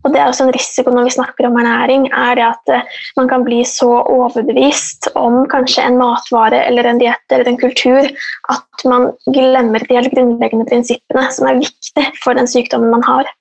Og 0.07 0.15
det 0.15 0.21
er 0.23 0.31
også 0.31 0.47
en 0.47 0.55
risiko 0.55 0.93
når 0.95 1.09
vi 1.09 1.15
snakker 1.17 1.49
om 1.49 1.57
ernæring, 1.59 2.07
er 2.15 2.39
det 2.39 2.47
at 2.47 2.75
eh, 2.77 2.99
man 3.19 3.31
kan 3.31 3.45
bli 3.47 3.63
så 3.67 3.89
overbevist 4.07 5.11
om 5.19 5.41
kanskje 5.51 5.83
en 5.83 5.99
matvare 5.99 6.63
eller 6.69 6.87
en 6.87 7.01
diett 7.03 7.35
eller 7.35 7.51
en 7.51 7.59
kultur 7.59 8.07
at 8.55 8.85
man 8.87 9.11
glemmer 9.35 9.83
de 9.83 9.99
helt 9.99 10.15
grunnleggende 10.15 10.69
prinsippene 10.71 11.27
som 11.35 11.51
er 11.51 11.59
viktige 11.65 12.13
for 12.23 12.39
den 12.39 12.47
sykdommen 12.51 12.95
man 12.95 13.03
har. 13.07 13.33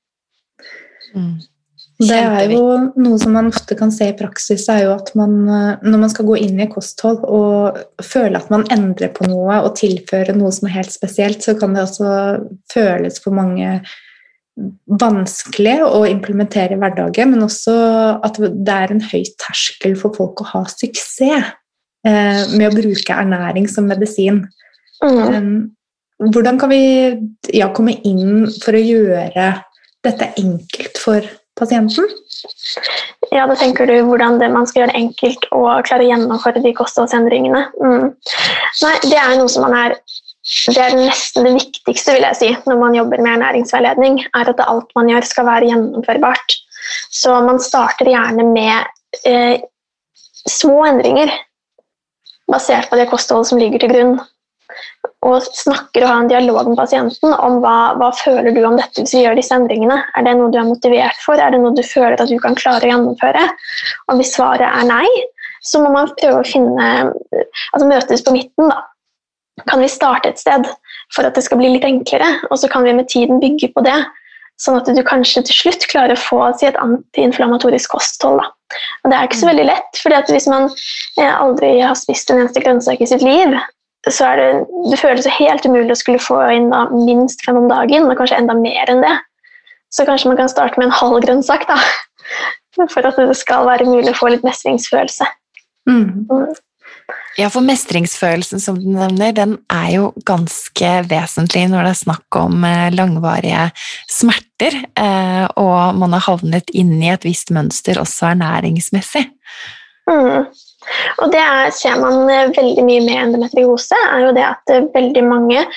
Mm. 1.14 1.36
Det 1.96 2.18
er 2.18 2.50
jo 2.52 2.64
noe 3.00 3.18
som 3.22 3.32
man 3.38 3.54
ofte 3.54 3.78
kan 3.80 3.92
se 3.94 4.10
i 4.12 4.16
praksis, 4.18 4.66
er 4.68 4.82
jo 4.84 4.96
at 4.98 5.14
man, 5.16 5.36
eh, 5.48 5.86
når 5.86 6.02
man 6.02 6.12
skal 6.12 6.28
gå 6.28 6.40
inn 6.48 6.58
i 6.60 6.68
kosthold 6.72 7.22
og 7.24 7.78
føle 8.04 8.42
at 8.42 8.50
man 8.52 8.66
endrer 8.74 9.14
på 9.16 9.30
noe 9.30 9.62
og 9.62 9.78
tilfører 9.80 10.36
noe 10.36 10.52
som 10.56 10.68
er 10.68 10.80
helt 10.80 10.96
spesielt, 10.96 11.46
så 11.46 11.56
kan 11.60 11.78
det 11.78 11.86
også 11.86 12.10
føles 12.74 13.22
for 13.24 13.38
mange 13.38 13.78
vanskelig 15.02 15.80
å 15.84 16.06
implementere 16.08 16.76
i 16.76 16.80
hverdagen, 16.80 17.34
men 17.34 17.44
også 17.44 17.76
at 18.24 18.40
det 18.40 18.76
er 18.76 18.94
en 18.94 19.04
høy 19.04 19.24
terskel 19.42 19.98
for 20.00 20.16
folk 20.16 20.44
å 20.44 20.50
ha 20.54 20.64
suksess 20.72 21.52
eh, 22.08 22.44
med 22.56 22.70
å 22.70 22.76
bruke 22.76 23.18
ernæring 23.18 23.68
som 23.72 23.90
medisin. 23.92 24.46
Mm. 25.04 25.18
Um, 25.36 26.30
hvordan 26.32 26.60
kan 26.62 26.72
vi 26.72 26.84
ja, 27.52 27.68
komme 27.76 27.98
inn 28.08 28.46
for 28.62 28.78
å 28.78 28.84
gjøre 28.84 29.50
dette 30.06 30.32
enkelt 30.40 31.02
for 31.04 31.28
pasienten? 31.60 32.08
Ja, 33.34 33.46
da 33.50 33.56
tenker 33.60 33.90
du 33.90 33.96
hvordan 34.08 34.40
det, 34.40 34.48
man 34.54 34.68
skal 34.70 34.84
gjøre 34.84 34.94
det 34.94 35.02
enkelt 35.02 35.48
og 35.56 35.88
klare 35.88 36.06
å 36.06 36.10
gjennomføre 36.14 36.64
de 36.64 36.72
kostholdsendringene. 36.78 37.66
Mm. 37.82 38.14
Nei, 38.86 38.96
det 39.10 39.20
er 39.20 39.36
noe 39.40 39.52
som 39.52 39.66
man 39.68 39.76
er 39.76 39.98
det 40.46 40.78
er 40.78 40.98
nesten 40.98 41.48
det 41.48 41.56
viktigste 41.56 42.14
vil 42.14 42.26
jeg 42.28 42.38
si, 42.38 42.50
når 42.70 42.78
man 42.78 42.96
jobber 42.98 43.22
med 43.24 43.34
ernæringsveiledning, 43.34 44.20
er 44.38 44.52
at 44.52 44.62
alt 44.62 44.92
man 44.98 45.10
gjør, 45.10 45.26
skal 45.26 45.48
være 45.48 45.72
gjennomførbart. 45.72 46.58
Så 47.10 47.34
man 47.42 47.58
starter 47.64 48.12
gjerne 48.12 48.46
med 48.52 49.26
eh, 49.26 49.66
små 50.46 50.84
endringer 50.86 51.34
basert 52.52 52.92
på 52.92 53.00
det 53.00 53.10
kostholdet 53.10 53.50
som 53.50 53.62
ligger 53.62 53.82
til 53.82 53.94
grunn. 53.96 54.16
Og 55.26 55.42
snakker 55.58 56.06
og 56.06 56.12
har 56.12 56.22
en 56.22 56.30
dialog 56.30 56.70
med 56.70 56.78
pasienten 56.78 57.34
om 57.34 57.58
hva, 57.64 57.96
hva 57.98 58.12
føler 58.14 58.54
du 58.54 58.62
om 58.68 58.78
dette 58.78 59.02
hvis 59.02 59.16
vi 59.18 59.24
gjør 59.24 59.40
disse 59.40 59.58
endringene. 59.58 59.98
Er 60.14 60.28
det 60.28 60.36
noe 60.38 60.54
du 60.54 60.60
er 60.62 60.70
motivert 60.70 61.18
for? 61.26 61.42
Er 61.42 61.56
det 61.56 61.64
noe 61.64 61.74
du 61.74 61.82
føler 61.86 62.20
at 62.20 62.30
du 62.30 62.38
kan 62.44 62.58
klare 62.60 62.86
å 62.86 62.92
gjennomføre? 62.92 63.48
Og 64.12 64.22
hvis 64.22 64.36
svaret 64.38 64.68
er 64.68 64.90
nei, 64.90 65.08
så 65.66 65.82
må 65.82 65.90
man 65.90 66.14
prøve 66.20 66.44
å 66.44 66.46
finne 66.46 66.90
Altså 67.74 67.88
møtes 67.90 68.22
på 68.22 68.36
midten, 68.36 68.70
da. 68.70 68.84
Kan 69.64 69.80
vi 69.80 69.88
starte 69.92 70.30
et 70.30 70.42
sted 70.42 70.68
for 71.16 71.28
at 71.28 71.38
det 71.38 71.46
skal 71.46 71.62
bli 71.62 71.72
litt 71.72 71.88
enklere, 71.88 72.28
og 72.50 72.60
så 72.60 72.70
kan 72.72 72.84
vi 72.84 72.96
med 72.96 73.08
tiden 73.12 73.40
bygge 73.40 73.72
på 73.76 73.84
det. 73.86 73.98
Sånn 74.62 74.78
at 74.80 74.88
du 74.88 75.02
kanskje 75.04 75.44
til 75.48 75.56
slutt 75.56 75.86
klarer 75.92 76.16
å 76.16 76.20
få 76.20 76.40
si, 76.60 76.68
et 76.68 76.78
antiinflamatorisk 76.80 77.92
kosthold. 77.92 78.40
Da. 78.40 78.78
Og 79.04 79.12
det 79.12 79.18
er 79.18 79.28
ikke 79.28 79.40
så 79.42 79.50
veldig 79.50 79.66
lett, 79.68 80.00
for 80.00 80.32
hvis 80.32 80.48
man 80.52 80.70
eh, 81.20 81.32
aldri 81.32 81.74
har 81.82 81.96
spist 82.00 82.32
en 82.32 82.40
eneste 82.44 82.64
grønnsak 82.64 83.04
i 83.04 83.10
sitt 83.10 83.24
liv, 83.26 83.56
så 84.08 84.30
er 84.32 84.40
det, 84.40 84.50
det 84.92 85.00
føles 85.02 85.28
helt 85.40 85.66
umulig 85.66 85.92
å 85.92 86.00
skulle 86.00 86.22
få 86.22 86.38
inn 86.54 86.70
da, 86.72 86.86
minst 86.94 87.44
fem 87.46 87.58
om 87.60 87.68
dagen, 87.72 88.08
og 88.08 88.20
kanskje 88.20 88.40
enda 88.40 88.56
mer 88.58 88.92
enn 88.92 89.04
det. 89.04 89.16
Så 89.94 90.06
kanskje 90.08 90.32
man 90.32 90.40
kan 90.40 90.52
starte 90.52 90.80
med 90.80 90.90
en 90.90 90.98
halv 91.00 91.20
grønnsak, 91.26 91.66
da, 91.70 91.80
for 92.94 93.08
at 93.08 93.20
det 93.20 93.40
skal 93.40 93.68
være 93.68 93.88
mulig 93.90 94.14
å 94.14 94.20
få 94.20 94.32
litt 94.32 94.46
mestringsfølelse. 94.46 95.28
Mm. 95.90 96.26
Ja, 97.36 97.50
for 97.52 97.66
mestringsfølelsen 97.68 98.62
som 98.64 98.78
du 98.80 98.88
nevner, 98.96 99.34
den 99.36 99.58
er 99.72 99.90
jo 99.92 100.06
ganske 100.28 100.92
vesentlig 101.10 101.66
når 101.68 101.84
det 101.84 101.92
er 101.92 102.00
snakk 102.00 102.38
om 102.40 102.64
eh, 102.64 102.94
langvarige 102.96 103.66
smerter, 104.08 104.78
eh, 104.96 105.44
og 105.60 106.00
man 106.00 106.16
har 106.16 106.24
havnet 106.30 106.72
inn 106.72 106.96
i 107.02 107.12
et 107.12 107.28
visst 107.28 107.52
mønster 107.56 108.00
også 108.00 108.32
ernæringsmessig. 108.32 109.26
Mm. 110.08 110.48
Og 111.20 111.32
det 111.34 111.44
er, 111.44 111.76
ser 111.76 112.00
man 112.00 112.24
eh, 112.32 112.56
veldig 112.56 112.88
mye 112.88 113.04
med 113.04 113.22
endometriose, 113.26 114.00
er 114.16 114.30
jo 114.30 114.34
det 114.38 114.48
at 114.54 114.76
veldig 114.96 115.28
mange 115.28 115.68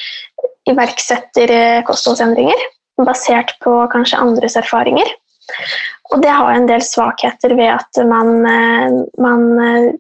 iverksetter 0.70 1.82
kostholdsendringer 1.88 2.66
basert 3.02 3.56
på 3.64 3.80
kanskje 3.90 4.23
andres 4.23 4.54
erfaringer. 4.61 5.11
Og 6.12 6.23
det 6.23 6.30
har 6.30 6.54
en 6.54 6.68
del 6.70 6.85
svakheter 6.85 7.58
ved 7.58 7.73
at 7.80 7.99
man, 8.06 8.44
man 9.18 9.99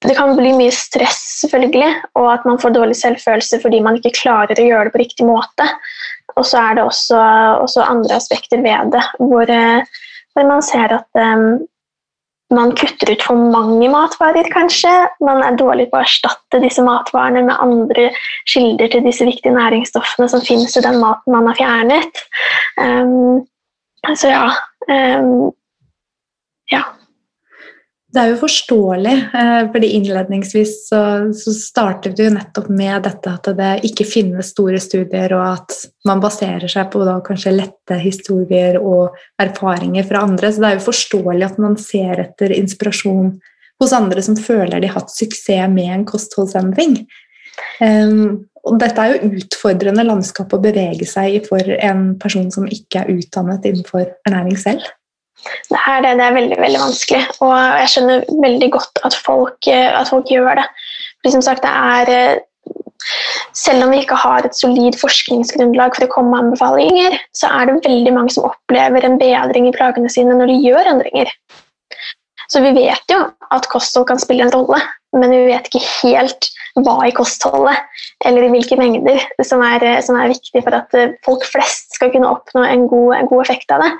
det 0.00 0.14
kan 0.16 0.32
bli 0.36 0.52
mye 0.56 0.72
stress, 0.72 1.18
selvfølgelig, 1.42 1.90
og 2.16 2.28
at 2.32 2.46
man 2.48 2.60
får 2.60 2.72
dårlig 2.72 2.96
selvfølelse 2.96 3.60
fordi 3.60 3.82
man 3.84 3.98
ikke 3.98 4.14
klarer 4.16 4.56
å 4.56 4.64
gjøre 4.64 4.88
det 4.88 4.94
på 4.94 5.02
riktig 5.02 5.26
måte. 5.28 5.66
Og 6.38 6.46
så 6.48 6.62
er 6.62 6.78
det 6.78 6.86
også, 6.86 7.18
også 7.60 7.84
andre 7.84 8.16
aspekter 8.16 8.62
ved 8.64 8.94
det, 8.94 9.02
hvor, 9.18 9.50
eh, 9.50 9.82
hvor 10.32 10.48
man 10.48 10.64
ser 10.64 10.94
at 10.96 11.20
um, 11.20 11.66
man 12.54 12.72
kutter 12.78 13.12
ut 13.12 13.26
for 13.26 13.50
mange 13.52 13.90
matvarer, 13.92 14.48
kanskje. 14.54 14.92
Man 15.26 15.42
er 15.44 15.58
dårlig 15.60 15.90
på 15.90 15.98
å 15.98 16.04
erstatte 16.06 16.62
disse 16.64 16.82
matvarene 16.86 17.44
med 17.50 17.60
andre 17.60 18.08
kilder 18.48 18.94
til 18.94 19.04
disse 19.04 19.26
viktige 19.28 19.52
næringsstoffene 19.58 20.30
som 20.32 20.44
finnes 20.46 20.78
i 20.80 20.84
den 20.86 20.96
maten 21.02 21.34
man 21.34 21.50
har 21.50 21.60
fjernet. 21.60 22.24
Um, 22.80 23.42
så 24.16 24.32
ja. 24.32 24.46
Um, 24.88 25.50
ja 26.72 26.86
det 28.10 28.18
er 28.18 28.32
jo 28.32 28.40
forståelig, 28.40 29.12
eh, 29.38 29.60
fordi 29.70 29.88
innledningsvis 29.94 30.72
så, 30.88 31.02
så, 31.36 31.52
startet 31.54 32.18
vi 32.18 32.26
jo 32.26 32.32
nettopp 32.34 32.66
med 32.74 33.04
dette 33.06 33.34
at 33.36 33.50
det 33.54 33.70
ikke 33.86 34.06
finnes 34.08 34.50
store 34.50 34.80
studier, 34.82 35.30
og 35.36 35.44
at 35.60 35.76
man 36.08 36.22
baserer 36.22 36.66
seg 36.70 36.90
på 36.90 37.04
da 37.06 37.20
kanskje 37.26 37.54
lette 37.54 38.00
historier 38.02 38.80
og 38.80 39.14
erfaringer 39.42 40.08
fra 40.10 40.24
andre. 40.26 40.50
Så 40.50 40.62
det 40.62 40.72
er 40.72 40.78
jo 40.80 40.88
forståelig 40.88 41.48
at 41.52 41.62
man 41.62 41.78
ser 41.78 42.24
etter 42.26 42.56
inspirasjon 42.58 43.36
hos 43.80 43.96
andre 43.96 44.26
som 44.26 44.36
føler 44.36 44.82
de 44.82 44.90
har 44.90 44.98
hatt 44.98 45.14
suksess 45.14 45.70
med 45.70 45.94
en 45.94 46.06
kostholdsendring. 46.08 47.04
Um, 47.80 48.46
og 48.66 48.76
dette 48.82 49.00
er 49.00 49.14
jo 49.14 49.36
utfordrende 49.38 50.04
landskap 50.04 50.52
å 50.52 50.60
bevege 50.60 51.06
seg 51.08 51.36
i 51.36 51.44
for 51.46 51.64
en 51.78 52.10
person 52.20 52.50
som 52.52 52.66
ikke 52.68 53.04
er 53.04 53.14
utdannet 53.14 53.70
innenfor 53.70 54.10
ernæring 54.28 54.58
selv. 54.60 54.84
Det 55.70 55.78
er, 55.78 56.02
det, 56.04 56.12
det 56.18 56.26
er 56.26 56.36
veldig 56.36 56.60
veldig 56.60 56.80
vanskelig, 56.82 57.20
og 57.40 57.54
jeg 57.80 57.90
skjønner 57.92 58.24
veldig 58.44 58.68
godt 58.76 59.02
at 59.08 59.16
folk, 59.26 59.68
at 59.72 60.10
folk 60.10 60.30
gjør 60.30 60.60
det. 60.60 60.66
For 61.22 61.34
som 61.34 61.44
sagt, 61.44 61.64
det 61.64 61.72
er 61.72 62.12
eh, 62.14 62.42
selv 63.56 63.84
om 63.84 63.94
vi 63.94 64.02
ikke 64.02 64.18
har 64.20 64.44
et 64.44 64.56
solid 64.56 64.96
forskningsgrunnlag 65.00 65.96
for 65.96 66.06
å 66.06 66.12
komme 66.12 66.34
med 66.34 66.44
anbefalinger, 66.44 67.16
så 67.36 67.50
er 67.56 67.68
det 67.68 67.80
veldig 67.86 68.14
mange 68.16 68.34
som 68.34 68.48
opplever 68.50 69.06
en 69.06 69.18
bedring 69.20 69.68
i 69.68 69.74
plagene 69.76 70.12
sine 70.12 70.36
når 70.36 70.52
de 70.52 70.60
gjør 70.68 70.94
endringer. 70.94 71.32
Så 72.50 72.62
vi 72.64 72.72
vet 72.74 73.12
jo 73.12 73.20
at 73.54 73.68
kosthold 73.70 74.08
kan 74.08 74.20
spille 74.20 74.46
en 74.46 74.54
rolle, 74.54 74.80
men 75.14 75.32
vi 75.32 75.44
vet 75.48 75.68
ikke 75.70 75.82
helt 76.02 76.50
hva 76.78 76.96
i 77.06 77.14
kostholdet 77.14 77.78
eller 78.26 78.46
i 78.46 78.50
hvilke 78.52 78.78
mengder 78.78 79.22
som 79.46 79.62
er, 79.66 79.84
som 80.06 80.18
er 80.18 80.32
viktig 80.32 80.62
for 80.62 80.76
at 80.76 80.94
eh, 80.98 81.14
folk 81.26 81.46
flest 81.46 81.96
skal 81.96 82.12
kunne 82.14 82.30
oppnå 82.30 82.62
en 82.66 82.86
god, 82.90 83.14
en 83.16 83.30
god 83.30 83.44
effekt 83.46 83.74
av 83.74 83.82
det. 83.84 83.90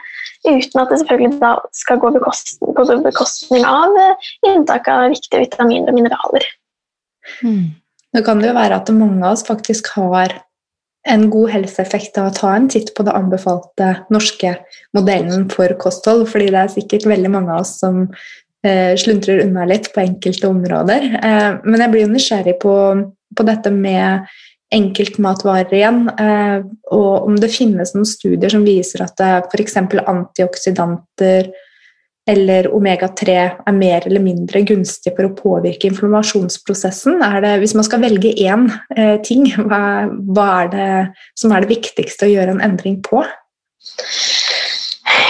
Uten 0.46 0.80
at 0.80 0.88
det 0.88 1.00
selvfølgelig 1.02 1.40
da 1.42 1.52
skal 1.76 1.98
gå 2.00 2.12
på 2.16 2.84
bekostning 3.04 3.64
av 3.68 3.96
eh, 4.00 4.28
inntak 4.48 4.88
av 4.88 5.10
viktige 5.12 5.42
vitaminer 5.44 5.92
og 5.92 5.98
mineraler. 5.98 6.46
Mm. 7.44 7.74
Nå 8.16 8.22
kan 8.26 8.40
jo 8.42 8.54
være 8.56 8.78
at 8.80 8.92
mange 8.94 9.20
av 9.20 9.36
oss 9.36 9.44
faktisk 9.46 9.92
har 9.98 10.32
en 11.08 11.28
god 11.32 11.52
helseeffekt 11.54 12.18
av 12.20 12.28
å 12.28 12.34
ta 12.36 12.52
en 12.56 12.68
titt 12.72 12.92
på 12.96 13.04
det 13.06 13.14
anbefalte 13.16 13.92
norske 14.12 14.56
modellen 14.96 15.46
for 15.52 15.72
kosthold, 15.80 16.26
fordi 16.28 16.50
det 16.52 16.60
er 16.60 16.74
sikkert 16.74 17.08
veldig 17.08 17.32
mange 17.32 17.54
av 17.54 17.64
oss 17.64 17.78
som 17.80 18.02
eh, 18.66 18.96
sluntrer 19.00 19.44
unna 19.46 19.64
litt 19.68 19.88
på 19.94 20.02
enkelte 20.02 20.50
områder. 20.50 21.08
Eh, 21.20 21.50
men 21.64 21.84
jeg 21.84 21.92
blir 21.94 22.06
jo 22.06 22.12
nysgjerrig 22.12 22.56
på, 22.64 22.74
på 23.36 23.48
dette 23.48 23.72
med 23.72 24.28
enkeltmatvarer 24.74 25.74
igjen, 25.74 26.04
eh, 26.20 26.60
og 26.94 27.26
om 27.26 27.38
det 27.40 27.50
finnes 27.52 27.94
noen 27.96 28.06
studier 28.06 28.52
som 28.52 28.66
viser 28.66 29.02
at 29.02 29.20
f.eks. 29.50 29.76
antioksidanter 29.80 31.50
eller 32.30 32.68
omega-3 32.74 33.34
er 33.34 33.76
mer 33.76 34.04
eller 34.06 34.22
mindre 34.22 34.62
gunstig 34.68 35.12
for 35.16 35.26
å 35.26 35.34
påvirke 35.36 35.88
inflammasjonsprosessen. 35.90 37.20
Det, 37.42 37.54
hvis 37.62 37.74
man 37.78 37.86
skal 37.86 38.02
velge 38.04 38.32
én 38.44 38.68
eh, 38.96 39.16
ting, 39.26 39.48
hva, 39.56 39.82
hva, 40.30 40.48
er 40.62 40.72
det 40.74 40.90
som 41.38 41.54
er 41.54 41.64
det 41.64 41.72
viktigste 41.72 42.28
å 42.28 42.32
gjøre 42.34 42.56
en 42.56 42.64
endring 42.70 43.00
på? 43.06 43.24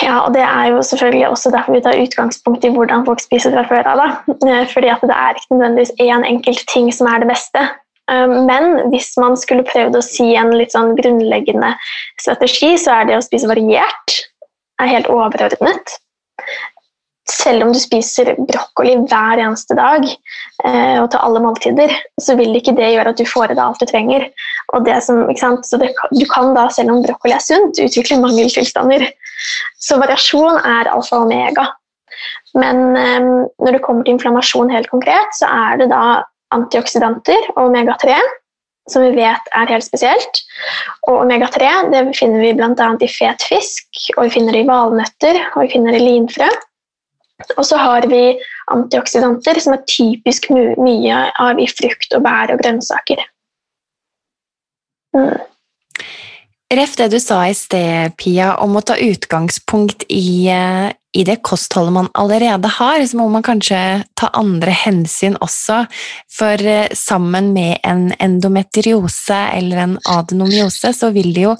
Ja, 0.00 0.24
og 0.24 0.32
Det 0.34 0.42
er 0.42 0.72
jo 0.72 0.80
selvfølgelig 0.84 1.28
også 1.28 1.52
derfor 1.54 1.76
vi 1.76 1.82
tar 1.84 2.00
utgangspunkt 2.00 2.64
i 2.66 2.72
hvordan 2.74 3.06
folk 3.06 3.22
spiser 3.22 3.54
fra 3.54 3.64
før 3.68 3.92
av. 3.94 4.02
Eh, 4.34 4.64
fordi 4.72 4.90
at 4.92 5.04
Det 5.04 5.16
er 5.16 5.38
ikke 5.38 5.54
nødvendigvis 5.54 5.94
én 6.02 6.26
enkelt 6.26 6.66
ting 6.72 6.90
som 6.92 7.08
er 7.10 7.22
det 7.22 7.30
beste. 7.30 7.64
Um, 8.10 8.32
men 8.48 8.90
hvis 8.90 9.12
man 9.20 9.36
skulle 9.38 9.66
prøvd 9.68 9.98
å 9.98 10.02
si 10.04 10.32
en 10.38 10.50
litt 10.58 10.74
sånn 10.74 10.96
grunnleggende 10.98 11.74
strategi, 12.18 12.74
så 12.80 13.00
er 13.00 13.10
det 13.10 13.18
å 13.20 13.24
spise 13.24 13.50
variert 13.50 14.16
er 14.80 14.90
helt 14.90 15.10
overordnet. 15.12 15.98
Selv 17.30 17.62
om 17.62 17.70
du 17.70 17.78
spiser 17.78 18.32
brokkoli 18.48 18.96
hver 19.04 19.38
eneste 19.38 19.76
dag 19.78 20.02
eh, 20.08 20.96
og 20.98 21.10
til 21.12 21.20
alle 21.20 21.42
måltider, 21.44 21.92
så 22.18 22.34
vil 22.38 22.56
ikke 22.58 22.74
det 22.74 22.88
gjøre 22.90 23.12
at 23.12 23.20
du 23.20 23.28
får 23.28 23.52
i 23.52 23.56
deg 23.56 23.62
alt 23.62 23.82
du 23.82 23.86
trenger. 23.86 24.26
Som, 25.04 25.28
det, 25.28 25.92
du 26.16 26.24
kan 26.32 26.50
da, 26.56 26.66
selv 26.74 26.96
om 26.96 27.04
brokkoli 27.04 27.36
er 27.36 27.44
sunt, 27.44 27.78
utvikle 27.78 28.18
mangeltilstander. 28.24 29.06
Så 29.78 30.00
variasjon 30.02 30.58
er 30.58 30.90
alfa 30.90 31.20
og 31.20 31.28
omega. 31.28 31.68
Men 32.58 32.82
eh, 32.98 33.30
når 33.62 33.78
det 33.78 33.84
kommer 33.86 34.02
til 34.02 34.16
inflammasjon 34.16 34.74
helt 34.74 34.90
konkret, 34.90 35.30
så 35.38 35.52
er 35.70 35.84
det 35.84 35.90
da 35.94 36.24
antioksidanter 36.54 37.50
og 37.56 37.68
omega-3, 37.68 38.16
som 38.90 39.04
vi 39.06 39.12
vet 39.18 39.52
er 39.54 39.70
helt 39.70 39.86
spesielt. 39.86 40.42
Og 41.08 41.22
omega-3 41.24 41.92
det 41.92 42.04
finner 42.18 42.42
vi 42.44 42.54
bl.a. 42.58 42.88
i 43.00 43.10
fet 43.10 43.44
fisk, 43.46 43.86
og 44.16 44.26
vi 44.26 44.34
finner 44.38 44.56
det 44.56 44.64
i 44.64 44.70
valnøtter 44.70 45.40
og 45.52 45.62
vi 45.64 45.72
finner 45.76 45.96
det 45.96 46.02
i 46.02 46.08
linfrø. 46.08 46.48
Og 47.56 47.64
så 47.64 47.78
har 47.80 48.04
vi 48.10 48.34
antioksidanter, 48.70 49.60
som 49.64 49.74
er 49.74 49.86
typisk 49.88 50.50
my 50.52 50.74
mye 50.76 51.22
av 51.40 51.60
i 51.60 51.68
frukt 51.70 52.12
og 52.16 52.24
bær 52.26 52.52
og 52.52 52.60
grønnsaker. 52.60 53.22
Mm. 55.16 55.38
Ref 56.70 56.92
det 57.00 57.08
du 57.10 57.18
sa 57.18 57.40
i 57.50 57.54
sted, 57.56 58.14
Pia, 58.20 58.52
om 58.62 58.76
å 58.78 58.84
ta 58.86 58.94
utgangspunkt 58.94 60.04
i, 60.06 60.46
eh, 60.52 60.92
i 61.12 61.24
det 61.26 61.40
kostholdet 61.42 61.92
man 61.92 62.08
allerede 62.14 62.70
har, 62.70 63.02
så 63.06 63.18
må 63.18 63.26
man 63.32 63.44
kanskje 63.46 63.80
ta 64.18 64.30
andre 64.38 64.74
hensyn 64.84 65.36
også. 65.42 65.82
For 66.30 66.62
eh, 66.62 66.90
sammen 66.94 67.52
med 67.56 67.80
en 67.86 68.10
endometriose 68.18 69.40
eller 69.58 69.84
en 69.84 69.96
adenomyose, 70.08 70.92
så 70.94 71.10
vil 71.14 71.32
det 71.34 71.48
jo 71.48 71.56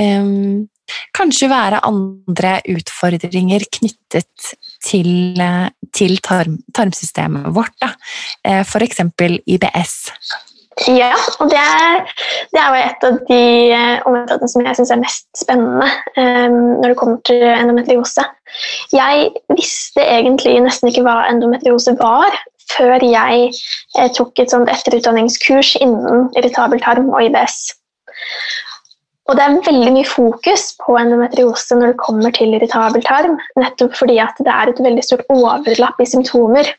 um, 0.00 0.68
kanskje 1.16 1.50
være 1.50 1.82
andre 1.86 2.56
utfordringer 2.72 3.66
knyttet 3.78 4.54
til, 4.84 5.10
eh, 5.40 5.68
til 5.92 6.16
tarm, 6.24 6.58
tarmsystemet 6.74 7.52
vårt. 7.54 7.76
Da. 7.82 7.92
Eh, 8.44 8.64
F.eks. 8.64 9.04
IBS. 9.46 9.96
Ja, 10.88 11.16
og 11.42 11.50
det 11.50 11.58
er, 11.58 12.04
det 12.54 12.60
er 12.60 12.68
jo 12.70 12.82
et 12.86 13.02
av 13.04 13.16
de 13.28 13.40
eh, 13.74 14.04
områdene 14.06 14.48
som 14.48 14.62
jeg 14.64 14.78
syns 14.78 14.92
er 14.94 15.00
mest 15.02 15.26
spennende 15.36 15.88
um, 16.14 16.78
når 16.78 16.92
det 16.92 16.96
kommer 17.00 17.18
til 17.26 17.42
endometriose. 17.42 18.24
Jeg 18.94 19.26
visste 19.50 20.04
egentlig 20.04 20.54
nesten 20.64 20.88
ikke 20.88 21.02
hva 21.04 21.26
endometriose 21.28 21.96
var 21.98 22.38
før 22.70 23.02
jeg 23.02 23.50
eh, 23.50 24.08
tok 24.16 24.38
et 24.38 24.54
sånt 24.54 24.70
etterutdanningskurs 24.72 25.74
innen 25.82 26.30
irritabel 26.38 26.80
tarm 26.86 27.10
og 27.10 27.26
IBS. 27.26 27.58
Og 29.28 29.36
det 29.38 29.44
er 29.44 29.60
veldig 29.66 29.92
mye 29.94 30.08
fokus 30.08 30.70
på 30.80 30.96
endometriose 30.98 31.76
når 31.76 31.92
det 31.92 32.02
kommer 32.02 32.34
til 32.34 32.54
irritabel 32.56 33.04
tarm, 33.06 33.36
nettopp 33.58 33.98
fordi 33.98 34.16
at 34.22 34.38
det 34.38 34.54
er 34.54 34.72
et 34.72 34.84
veldig 34.86 35.04
stort 35.06 35.26
overlapp 35.34 36.00
i 36.02 36.08
symptomer. 36.08 36.72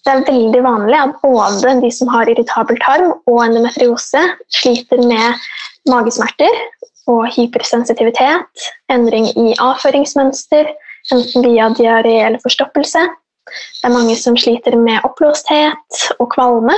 Det 0.00 0.12
er 0.12 0.22
veldig 0.24 0.60
vanlig 0.64 0.96
at 0.96 1.16
både 1.20 1.74
de 1.82 1.90
som 1.92 2.08
har 2.12 2.28
irritabel 2.30 2.78
tarm 2.80 3.10
og 3.28 3.40
endometriose, 3.44 4.22
sliter 4.60 5.02
med 5.04 5.42
magesmerter 5.90 6.62
og 7.10 7.26
hypersensitivitet, 7.34 8.68
endring 8.92 9.28
i 9.34 9.52
avføringsmønster, 9.60 10.70
enten 11.12 11.44
via 11.44 11.68
diaré 11.76 12.16
eller 12.26 12.40
forstoppelse. 12.44 13.02
Det 13.50 13.88
er 13.88 13.94
mange 13.94 14.16
som 14.16 14.36
sliter 14.38 14.76
med 14.78 15.04
oppblåsthet 15.04 16.02
og 16.18 16.30
kvalme. 16.32 16.76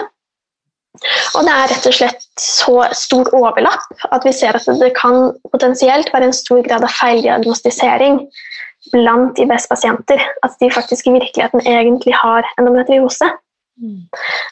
Og 1.37 1.47
det 1.47 1.53
er 1.53 1.71
rett 1.73 1.87
og 1.89 1.95
slett 1.97 2.25
så 2.41 2.83
stor 2.97 3.31
overlapp 3.37 4.05
at 4.13 4.27
vi 4.27 4.33
ser 4.37 4.57
at 4.59 4.67
det 4.81 4.93
kan 4.99 5.33
potensielt 5.55 6.11
være 6.13 6.29
en 6.29 6.37
stor 6.37 6.61
grad 6.67 6.85
av 6.85 6.93
feildiagnostisering 6.99 8.21
blant 8.91 9.39
IBS-pasienter. 9.39 10.21
At 10.43 10.59
de 10.61 10.71
faktisk 10.75 11.07
i 11.07 11.17
virkeligheten 11.17 11.65
egentlig 11.67 12.15
har 12.19 12.47
endometriose. 12.59 13.31
Mm. 13.83 14.03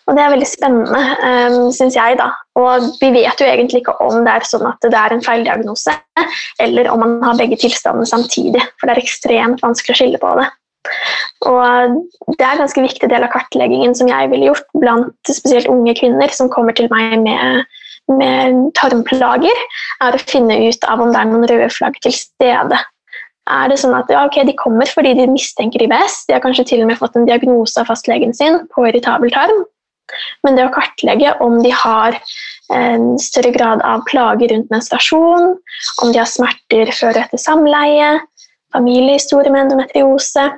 Og 0.08 0.16
det 0.16 0.22
er 0.22 0.32
veldig 0.32 0.48
spennende, 0.48 1.00
um, 1.22 1.72
syns 1.74 1.96
jeg. 1.98 2.16
da. 2.18 2.30
Og 2.58 2.86
vi 3.02 3.10
vet 3.14 3.42
jo 3.42 3.48
egentlig 3.48 3.82
ikke 3.82 3.96
om 4.02 4.22
det 4.24 4.32
er 4.32 4.46
sånn 4.48 4.66
at 4.70 4.80
det 4.86 4.96
er 4.96 5.14
en 5.14 5.24
feildiagnose, 5.24 5.94
eller 6.64 6.88
om 6.92 7.04
man 7.04 7.18
har 7.26 7.38
begge 7.38 7.60
tilstandene 7.60 8.08
samtidig. 8.08 8.64
For 8.80 8.88
det 8.88 8.96
er 8.96 9.04
ekstremt 9.04 9.62
vanskelig 9.64 9.96
å 9.96 10.00
skille 10.00 10.22
på 10.22 10.32
det. 10.40 10.48
Og 11.48 11.98
det 12.38 12.44
er 12.44 12.54
en 12.54 12.62
ganske 12.64 12.82
viktig 12.82 13.10
del 13.12 13.24
av 13.24 13.32
kartleggingen 13.34 13.92
som 13.96 14.08
jeg 14.08 14.30
ville 14.32 14.48
gjort 14.48 14.66
blant 14.80 15.28
spesielt 15.28 15.68
unge 15.70 15.94
kvinner 15.98 16.32
som 16.32 16.50
kommer 16.52 16.76
til 16.76 16.88
meg 16.92 17.18
med, 17.22 17.68
med 18.16 18.62
tarmplager, 18.80 19.64
er 20.04 20.16
å 20.16 20.24
finne 20.24 20.56
ut 20.66 20.88
av 20.88 21.04
om 21.04 21.12
det 21.12 21.20
er 21.20 21.30
noen 21.30 21.48
røde 21.52 21.68
flagg 21.76 22.00
til 22.04 22.16
stede. 22.16 22.80
Er 23.50 23.70
det 23.70 23.80
sånn 23.82 23.96
at 23.98 24.10
ja, 24.12 24.22
okay, 24.28 24.46
De 24.46 24.54
kommer 24.58 24.88
fordi 24.90 25.16
de 25.18 25.26
mistenker 25.30 25.82
IBS, 25.82 26.24
de 26.28 26.36
har 26.36 26.44
kanskje 26.44 26.68
til 26.70 26.84
og 26.84 26.90
med 26.90 27.00
fått 27.00 27.18
en 27.18 27.26
diagnose 27.28 27.80
av 27.80 27.90
fastlegen 27.90 28.34
sin 28.36 28.62
på 28.74 28.86
irritabel 28.88 29.32
tarm. 29.34 29.64
Men 30.44 30.56
det 30.58 30.66
å 30.66 30.72
kartlegge 30.74 31.36
om 31.44 31.60
de 31.62 31.72
har 31.74 32.16
en 32.74 33.12
større 33.18 33.52
grad 33.54 33.82
av 33.86 34.02
plager 34.08 34.50
rundt 34.52 34.70
menstruasjon, 34.72 35.54
om 36.02 36.12
de 36.12 36.18
har 36.18 36.30
smerter 36.30 36.90
før 36.94 37.16
og 37.16 37.22
etter 37.24 37.42
samleie, 37.42 38.10
familiehistorie 38.74 39.50
med 39.50 39.66
endometriose, 39.66 40.50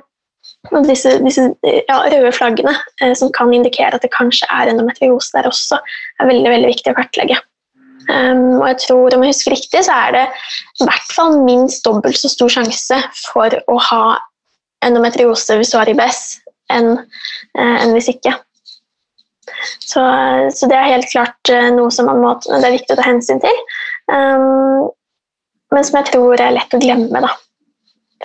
og 0.71 0.85
disse, 0.87 1.17
disse 1.23 1.43
ja, 1.63 1.97
røde 2.07 2.31
flaggene 2.35 2.73
eh, 3.01 3.11
som 3.19 3.31
kan 3.35 3.51
indikere 3.55 3.97
at 3.97 4.05
det 4.05 4.13
kanskje 4.13 4.47
er 4.51 4.71
endometriose 4.71 5.33
der 5.35 5.49
også, 5.49 5.79
er 6.21 6.29
veldig, 6.29 6.53
veldig 6.55 6.69
viktig 6.71 6.93
å 6.93 6.97
kartlegge. 7.01 7.39
Um, 8.09 8.59
og 8.59 8.67
jeg 8.67 8.77
tror, 8.87 9.15
Om 9.15 9.23
jeg 9.23 9.33
husker 9.33 9.53
riktig, 9.55 9.83
så 9.85 9.95
er 10.05 10.15
det 10.15 10.23
i 10.81 10.87
hvert 10.87 11.11
fall 11.15 11.37
minst 11.45 11.85
dobbelt 11.85 12.19
så 12.19 12.31
stor 12.31 12.51
sjanse 12.51 12.99
for 13.29 13.53
å 13.71 13.77
ha 13.89 14.05
endometriose 14.83 15.55
hvis 15.59 15.71
du 15.71 15.77
har 15.79 15.91
IBS, 15.91 16.23
enn 16.73 16.97
uh, 16.97 17.77
en 17.79 17.93
hvis 17.95 18.11
ikke. 18.11 18.35
Så, 19.79 20.01
så, 20.51 20.67
det 20.67 20.75
er 20.75 20.91
helt 20.91 21.09
klart 21.11 21.53
uh, 21.53 21.69
noe 21.75 21.91
som 21.93 22.09
må, 22.09 22.35
det 22.43 22.59
er 22.59 22.75
viktig 22.75 22.95
å 22.95 22.99
ta 22.99 23.07
hensyn 23.07 23.41
til. 23.43 23.63
Um, 24.11 24.89
men 25.73 25.85
som 25.87 26.01
jeg 26.01 26.11
tror 26.11 26.41
er 26.41 26.55
lett 26.57 26.75
å 26.75 26.81
glemme 26.81 27.23
da, 27.23 27.31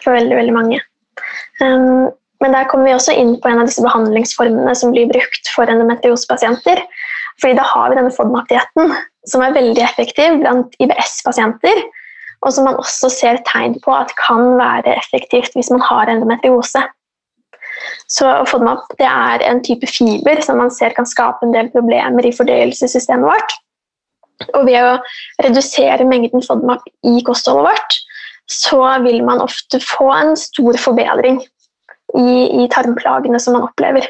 for 0.03 0.17
veldig, 0.17 0.35
veldig 0.41 0.57
mange. 0.57 0.81
Um, 1.63 2.09
men 2.43 2.55
der 2.55 2.69
kommer 2.71 2.87
vi 2.87 2.95
også 2.95 3.15
inn 3.19 3.37
på 3.43 3.51
en 3.51 3.63
av 3.63 3.71
disse 3.71 3.83
behandlingsformene 3.83 4.75
som 4.79 4.93
blir 4.95 5.09
brukt 5.11 5.51
for 5.55 5.71
endometriosepasienter. 5.71 6.83
Fordi 7.39 7.55
da 7.59 7.65
har 7.67 7.91
vi 7.91 7.99
denne 7.99 8.15
FODMAP-dietten, 8.15 8.93
som 9.29 9.45
er 9.45 9.57
veldig 9.57 9.83
effektiv 9.85 10.41
blant 10.43 10.77
IBS-pasienter. 10.83 11.83
Og 12.47 12.55
som 12.55 12.69
man 12.69 12.79
også 12.79 13.11
ser 13.11 13.41
tegn 13.49 13.75
på 13.83 13.95
at 13.95 14.13
kan 14.19 14.55
være 14.61 14.95
effektivt 14.95 15.57
hvis 15.57 15.73
man 15.75 15.83
har 15.83 16.11
endometriose. 16.11 16.85
Så 18.11 18.29
FODMAP 18.51 18.95
det 18.99 19.07
er 19.09 19.43
en 19.47 19.63
type 19.65 19.87
fiber 19.91 20.41
som 20.45 20.59
man 20.63 20.71
ser 20.75 20.95
kan 20.97 21.07
skape 21.07 21.47
en 21.47 21.55
del 21.55 21.71
problemer 21.75 22.27
i 22.27 22.35
fordøyelsessystemet 22.35 23.27
vårt. 23.27 23.57
Og 24.55 24.69
ved 24.69 24.79
å 24.79 24.99
redusere 25.43 26.07
mengden 26.07 26.45
FODMAP 26.47 26.87
i 27.11 27.19
kostholdet 27.27 27.73
vårt, 27.73 27.99
så 28.49 28.81
vil 29.05 29.21
man 29.27 29.43
ofte 29.45 29.81
få 29.83 30.09
en 30.15 30.37
stor 30.39 30.79
forbedring 30.81 31.41
i, 32.17 32.63
i 32.63 32.69
tarmplagene 32.73 33.41
som 33.43 33.59
man 33.59 33.67
opplever. 33.67 34.07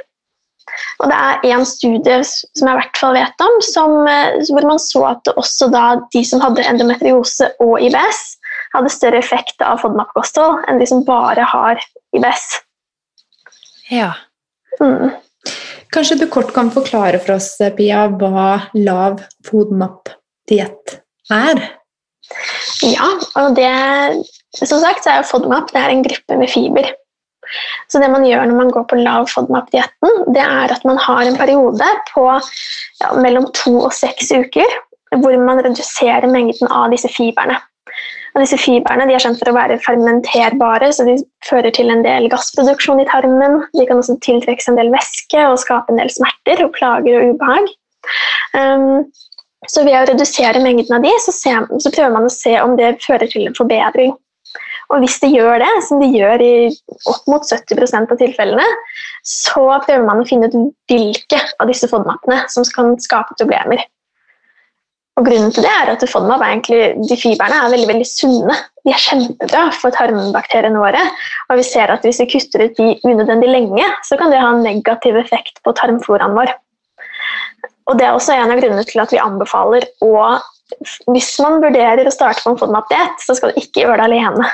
Og 0.98 1.10
det 1.10 1.18
er 1.18 1.46
én 1.54 1.64
studie 1.68 2.18
som 2.26 2.66
jeg 2.66 2.74
i 2.74 2.80
hvert 2.80 3.00
fall 3.00 3.16
vet 3.16 3.44
om, 3.44 3.58
som, 3.64 3.94
eh, 4.10 4.38
hvor 4.50 4.66
man 4.66 4.82
så 4.82 5.04
at 5.12 5.30
også 5.34 5.70
da 5.72 5.84
de 6.14 6.24
som 6.26 6.42
hadde 6.42 6.66
endometriose 6.66 7.52
og 7.64 7.78
IBS, 7.84 8.22
hadde 8.74 8.92
større 8.92 9.20
effekt 9.22 9.62
av 9.64 9.80
FODMAP-kosthold 9.82 10.66
enn 10.68 10.80
de 10.80 10.88
som 10.90 11.04
bare 11.06 11.46
har 11.54 11.80
IBS. 12.16 12.48
Ja. 13.92 14.12
Mm. 14.82 15.14
Kanskje 15.94 16.18
du 16.20 16.26
kort 16.30 16.52
kan 16.52 16.70
forklare 16.72 17.20
for 17.22 17.38
oss, 17.38 17.54
Pia, 17.78 18.06
hva 18.20 18.48
lav 18.76 19.22
FODMAP-diett 19.48 20.98
er? 21.32 21.62
Ja, 22.84 23.08
og 23.40 23.56
det 23.56 23.72
Som 24.58 24.80
sagt 24.82 25.04
så 25.04 25.12
er 25.12 25.26
FODMAP 25.28 25.70
det 25.72 25.80
er 25.80 25.92
en 25.92 26.04
gruppe 26.04 26.36
med 26.40 26.50
fiber. 26.50 26.88
Så 27.88 28.02
det 28.02 28.10
man 28.12 28.26
gjør 28.26 28.48
når 28.48 28.58
man 28.58 28.72
går 28.74 28.84
på 28.90 28.98
lav 29.00 29.28
FODMAP-dietten, 29.32 30.26
det 30.36 30.44
er 30.44 30.74
at 30.74 30.84
man 30.88 31.00
har 31.00 31.24
en 31.24 31.38
periode 31.38 31.88
på 32.12 32.26
ja, 32.28 33.14
mellom 33.16 33.48
to 33.56 33.78
og 33.86 33.94
seks 33.96 34.32
uker 34.34 34.78
hvor 35.16 35.32
man 35.40 35.62
reduserer 35.64 36.28
mengden 36.28 36.68
av 36.68 36.90
disse 36.92 37.08
fiberne. 37.08 37.56
Og 38.34 38.42
disse 38.44 38.58
fiberne 38.60 39.06
de 39.08 39.14
er 39.16 39.22
kjent 39.24 39.40
for 39.40 39.50
å 39.50 39.56
være 39.56 39.78
fermenterbare, 39.82 40.90
så 40.92 41.06
de 41.08 41.16
fører 41.48 41.72
til 41.74 41.88
en 41.90 42.04
del 42.04 42.28
gassproduksjon 42.30 43.00
i 43.02 43.06
tarmen. 43.08 43.62
De 43.74 43.86
kan 43.88 43.98
også 43.98 44.18
tiltrekkes 44.24 44.68
en 44.70 44.78
del 44.78 44.92
væske 44.92 45.46
og 45.48 45.58
skape 45.62 45.94
en 45.94 45.98
del 46.02 46.12
smerter 46.12 46.62
og 46.66 46.74
plager 46.76 47.18
og 47.18 47.32
ubehag. 47.32 47.72
Um, 48.52 49.08
så 49.66 49.82
ved 49.82 49.96
å 49.98 50.06
redusere 50.12 50.62
mengden 50.62 51.00
av 51.00 51.04
de, 51.04 51.10
så, 51.24 51.34
ser, 51.34 51.66
så 51.82 51.90
prøver 51.90 52.14
man 52.14 52.28
å 52.28 52.32
se 52.32 52.54
om 52.62 52.76
det 52.78 52.98
fører 53.02 53.26
til 53.32 53.48
en 53.48 53.56
forbedring. 53.58 54.14
Og 54.88 55.02
hvis 55.02 55.18
det 55.20 55.28
gjør 55.34 55.60
det, 55.60 55.72
som 55.84 56.00
det 56.00 56.08
gjør 56.14 56.40
i 56.40 56.52
opp 57.10 57.26
mot 57.28 57.44
70% 57.44 58.08
av 58.14 58.20
tilfellene, 58.20 58.64
så 59.26 59.66
prøver 59.84 60.04
man 60.06 60.22
å 60.22 60.26
finne 60.28 60.48
ut 60.48 60.56
hvilke 60.88 61.40
av 61.60 61.68
disse 61.68 61.90
FODMAP-ene 61.90 62.46
som 62.52 62.64
kan 62.72 62.94
skape 63.02 63.36
problemer. 63.36 63.82
Og 65.18 65.26
grunnen 65.26 65.50
til 65.52 65.66
det 65.66 65.70
er 65.74 65.90
at 65.92 66.04
FODMAP 66.08 66.40
er 66.40 66.52
egentlig, 66.54 67.08
de 67.10 67.18
fiberne 67.18 67.58
er 67.58 67.72
veldig 67.74 67.88
veldig 67.90 68.06
sunne. 68.06 68.54
De 68.86 68.92
er 68.94 69.02
kjempebra 69.02 69.64
for 69.76 69.92
tarmbakteriene 69.92 70.80
våre. 70.80 71.02
Og 71.50 71.58
vi 71.58 71.66
ser 71.66 71.90
at 71.92 72.06
hvis 72.06 72.22
vi 72.22 72.28
kutter 72.30 72.64
ut 72.64 72.78
de 72.78 72.92
unødvendig 73.02 73.50
lenge, 73.50 73.88
så 74.06 74.16
kan 74.20 74.32
det 74.32 74.38
ha 74.40 74.52
en 74.54 74.62
negativ 74.64 75.18
effekt 75.20 75.58
på 75.66 75.74
tarmfloraen 75.76 76.38
vår. 76.38 76.54
Og 77.90 77.98
Det 77.98 78.06
er 78.06 78.14
også 78.14 78.36
en 78.36 78.54
av 78.54 78.60
grunnene 78.60 78.86
til 78.86 79.02
at 79.02 79.12
vi 79.12 79.20
anbefaler 79.20 79.88
å 80.04 80.14
Hvis 81.08 81.30
man 81.40 81.62
vurderer 81.64 82.04
å 82.04 82.12
starte 82.12 82.42
på 82.44 82.52
en 82.52 82.58
FODMAP-diett, 82.60 83.22
så 83.24 83.34
skal 83.34 83.54
du 83.54 83.60
ikke 83.60 83.86
gjøre 83.86 84.02
det 84.02 84.08
alene 84.10 84.50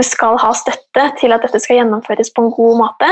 du 0.00 0.06
skal 0.06 0.38
ha 0.40 0.50
støtte 0.56 1.06
til 1.20 1.34
at 1.34 1.44
dette 1.44 1.60
skal 1.62 1.80
gjennomføres 1.80 2.32
på 2.34 2.46
en 2.46 2.54
god 2.56 2.78
måte, 2.80 3.08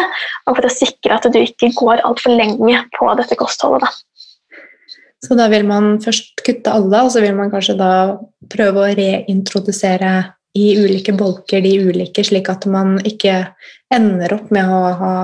og 0.49 0.57
for 0.57 0.69
å 0.69 0.73
sikre 0.73 1.19
at 1.19 1.29
du 1.29 1.41
ikke 1.41 1.73
går 1.77 2.05
altfor 2.09 2.35
lenge 2.35 2.83
på 2.97 3.11
dette 3.21 3.39
kostholdet. 3.39 3.85
Da. 3.85 3.93
Så 5.25 5.35
da 5.39 5.49
vil 5.51 5.67
man 5.67 5.97
først 6.03 6.45
kutte 6.47 6.73
alle, 6.73 7.03
og 7.05 7.13
så 7.13 7.23
vil 7.25 7.37
man 7.37 7.51
kanskje 7.53 7.77
da 7.79 7.93
prøve 8.51 8.85
å 8.85 8.93
reintrodusere 8.99 10.13
i 10.59 10.71
ulike 10.79 11.13
bolker 11.19 11.63
de 11.63 11.75
ulike, 11.91 12.25
slik 12.25 12.49
at 12.51 12.65
man 12.71 12.97
ikke 13.07 13.41
ender 13.95 14.35
opp 14.39 14.53
med 14.55 14.71
å 14.71 14.83
ha 15.03 15.15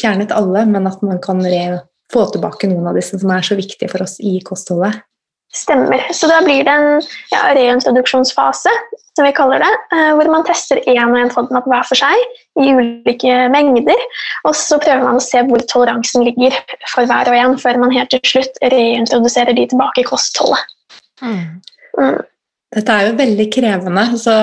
fjernet 0.00 0.32
alle, 0.32 0.64
men 0.68 0.88
at 0.88 1.00
man 1.04 1.20
kan 1.22 1.42
få 2.10 2.26
tilbake 2.32 2.68
noen 2.70 2.90
av 2.90 2.98
disse 2.98 3.18
som 3.20 3.32
er 3.32 3.44
så 3.46 3.56
viktige 3.58 3.90
for 3.90 4.04
oss 4.04 4.18
i 4.20 4.38
kostholdet. 4.44 5.02
Stemmer. 5.50 6.04
Så 6.14 6.28
da 6.30 6.38
blir 6.46 6.62
det 6.62 6.70
en 6.70 7.00
ja, 7.32 7.40
reintroduksjonsfase, 7.56 8.70
som 9.18 9.26
vi 9.26 9.32
kaller 9.34 9.58
det, 9.64 9.70
eh, 9.96 10.12
hvor 10.14 10.30
man 10.30 10.44
tester 10.46 10.78
én 10.86 11.10
og 11.10 11.18
én 11.18 11.32
FODMAP 11.34 11.66
hver 11.66 11.88
for 11.88 11.98
seg 11.98 12.22
i 12.62 12.70
ulike 12.70 13.38
mengder. 13.50 14.04
Og 14.46 14.54
så 14.54 14.78
prøver 14.78 15.02
man 15.02 15.18
å 15.18 15.24
se 15.24 15.42
hvor 15.48 15.64
toleransen 15.72 16.22
ligger 16.28 16.54
for 16.92 17.10
hver 17.10 17.32
og 17.32 17.38
en, 17.40 17.58
før 17.58 17.80
man 17.82 17.94
helt 17.96 18.14
til 18.14 18.22
slutt 18.30 18.62
reintroduserer 18.62 19.58
de 19.58 19.66
tilbake 19.72 20.04
i 20.04 20.06
kostholdet. 20.06 20.62
Mm. 21.18 21.58
Mm. 21.98 22.20
Dette 22.76 22.94
er 22.94 23.08
jo 23.08 23.18
veldig 23.18 23.48
krevende, 23.50 24.04
så, 24.22 24.36